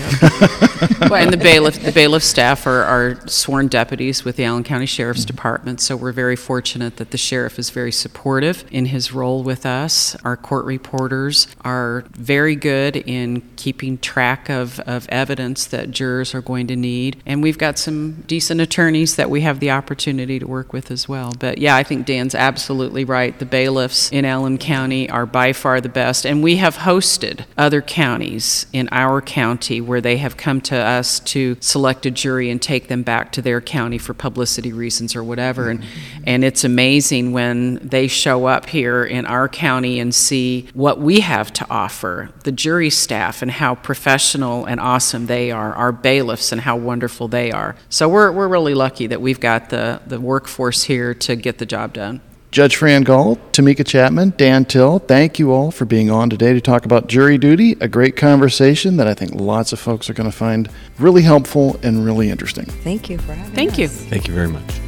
Well, 1.01 1.15
and 1.15 1.33
the 1.33 1.39
bailiff, 1.39 1.83
the 1.83 1.93
bailiff 1.93 2.23
staff 2.23 2.67
are, 2.67 2.83
are 2.83 3.29
sworn 3.29 3.69
deputies 3.69 4.25
with 4.25 4.37
the 4.37 4.45
Allen 4.45 4.65
County 4.65 4.87
Sheriff's 4.87 5.21
mm-hmm. 5.21 5.37
Department, 5.37 5.81
so 5.81 5.97
we're 5.97 6.13
very 6.13 6.37
fortunate 6.37 6.97
that 6.97 7.13
the 7.13 7.19
sheriff 7.19 7.59
is 7.59 7.71
very 7.71 7.93
supportive 7.93 8.65
in 8.71 8.87
his 8.87 9.13
role 9.13 9.43
with 9.43 9.65
us. 9.65 10.17
Our 10.25 10.37
court 10.37 10.65
reporters 10.67 11.47
are 11.63 12.05
very 12.13 12.57
good 12.57 12.97
in 12.97 13.43
keeping 13.57 13.99
track 13.99 14.49
of, 14.49 14.81
of 14.81 15.09
evidence 15.09 15.67
that 15.67 15.91
jurors 15.91 16.35
are 16.35 16.43
going 16.43 16.67
to 16.69 16.77
need, 16.77 17.23
and 17.25 17.43
we've 17.43 17.59
got 17.59 17.79
some 17.79 18.23
decent 18.27 18.61
attorneys 18.61 19.17
that 19.17 19.31
we 19.31 19.41
have 19.43 19.61
the 19.61 19.71
opportunity 19.71 20.39
to 20.39 20.47
work 20.47 20.73
with 20.73 20.91
as 20.91 21.09
well. 21.09 21.33
But 21.39 21.59
yeah, 21.59 21.77
I 21.77 21.83
think 21.85 22.07
Dan's 22.07 22.35
absolutely 22.35 23.05
right. 23.05 23.39
The 23.39 23.47
bailiffs 23.47 24.11
in 24.11 24.25
Allen 24.25 24.59
County 24.59 25.09
are 25.09 25.27
by 25.27 25.53
far 25.53 25.81
the 25.81 25.89
best, 25.89 26.27
and 26.27 26.43
we 26.43 26.57
have 26.57 26.79
hosted 26.79 27.45
other 27.57 27.81
counties 27.81 28.08
counties 28.09 28.65
in 28.73 28.89
our 28.91 29.21
county 29.21 29.83
where 29.83 30.01
they 30.01 30.17
have 30.17 30.35
come 30.39 30.63
to 30.63 30.75
us 30.75 31.21
to 31.21 31.55
select 31.61 32.07
a 32.07 32.11
jury 32.11 32.49
and 32.49 32.63
take 32.63 32.89
them 32.89 33.03
back 33.03 33.31
to 33.31 33.43
their 33.43 33.61
county 33.61 33.99
for 33.99 34.15
publicity 34.15 34.73
reasons 34.73 35.15
or 35.15 35.23
whatever. 35.23 35.69
And, 35.69 35.85
and 36.25 36.43
it's 36.43 36.65
amazing 36.65 37.33
when 37.33 37.75
they 37.87 38.09
show 38.09 38.47
up 38.47 38.65
here 38.65 39.05
in 39.05 39.27
our 39.27 39.47
county 39.47 40.01
and 40.01 40.15
see 40.15 40.71
what 40.73 40.99
we 40.99 41.21
have 41.21 41.53
to 41.53 41.67
offer 41.69 42.31
the 42.45 42.53
jury 42.53 42.89
staff 42.89 43.43
and 43.43 43.51
how 43.51 43.75
professional 43.75 44.65
and 44.65 44.81
awesome 44.81 45.27
they 45.27 45.51
are, 45.51 45.75
our 45.75 45.93
bailiffs 45.93 46.51
and 46.51 46.63
how 46.63 46.79
wonderful 46.79 47.29
they 47.29 47.53
are. 47.53 47.77
So 47.91 48.09
we're, 48.09 48.33
we're 48.33 48.49
really 48.49 48.75
lucky 48.75 49.07
that 49.09 49.21
we've 49.21 49.41
got 49.41 49.69
the, 49.69 50.01
the 50.07 50.19
workforce 50.19 50.85
here 50.85 51.13
to 51.13 51.37
get 51.37 51.59
the 51.59 51.67
job 51.67 51.93
done. 51.93 52.23
Judge 52.51 52.77
Fran 52.77 53.03
Gull, 53.03 53.37
Tamika 53.53 53.87
Chapman, 53.87 54.33
Dan 54.39 54.65
Till, 54.65 55.01
thank 55.01 55.39
you 55.39 55.53
all 55.53 55.71
for 55.71 55.85
being 55.85 56.11
on 56.11 56.31
today 56.31 56.55
to 56.55 56.63
talk 56.63 56.87
about 56.87 57.07
jury 57.07 57.37
duty. 57.37 57.77
A 57.81 57.89
great 57.89 58.17
conversation 58.17 58.97
that 58.97 59.07
I 59.07 59.13
think 59.13 59.35
lots 59.35 59.73
of 59.75 59.79
folks 59.79 60.09
are 60.09 60.15
going 60.15 60.31
to 60.31 60.37
find 60.37 60.71
really 60.99 61.23
helpful 61.23 61.79
and 61.83 62.05
really 62.05 62.31
interesting. 62.31 62.65
Thank 62.65 63.11
you 63.11 63.19
for 63.19 63.35
having 63.35 63.55
Thank 63.55 63.73
us. 63.73 63.79
you. 63.79 63.89
Thank 63.89 64.29
you 64.29 64.35
very 64.35 64.49
much. 64.49 64.81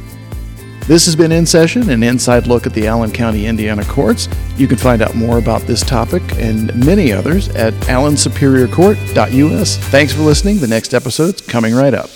This 0.87 1.05
has 1.05 1.15
been 1.15 1.31
In 1.31 1.45
Session, 1.45 1.91
an 1.91 2.01
inside 2.01 2.47
look 2.47 2.65
at 2.65 2.73
the 2.73 2.87
Allen 2.87 3.11
County, 3.11 3.45
Indiana 3.45 3.85
courts. 3.85 4.27
You 4.57 4.67
can 4.67 4.77
find 4.77 5.03
out 5.03 5.13
more 5.13 5.37
about 5.37 5.61
this 5.61 5.81
topic 5.81 6.23
and 6.37 6.75
many 6.83 7.13
others 7.13 7.49
at 7.49 7.73
allensuperiorcourt.us. 7.83 9.77
Thanks 9.77 10.13
for 10.13 10.21
listening. 10.23 10.57
The 10.57 10.67
next 10.67 10.95
episode's 10.95 11.41
coming 11.41 11.75
right 11.75 11.93
up. 11.93 12.09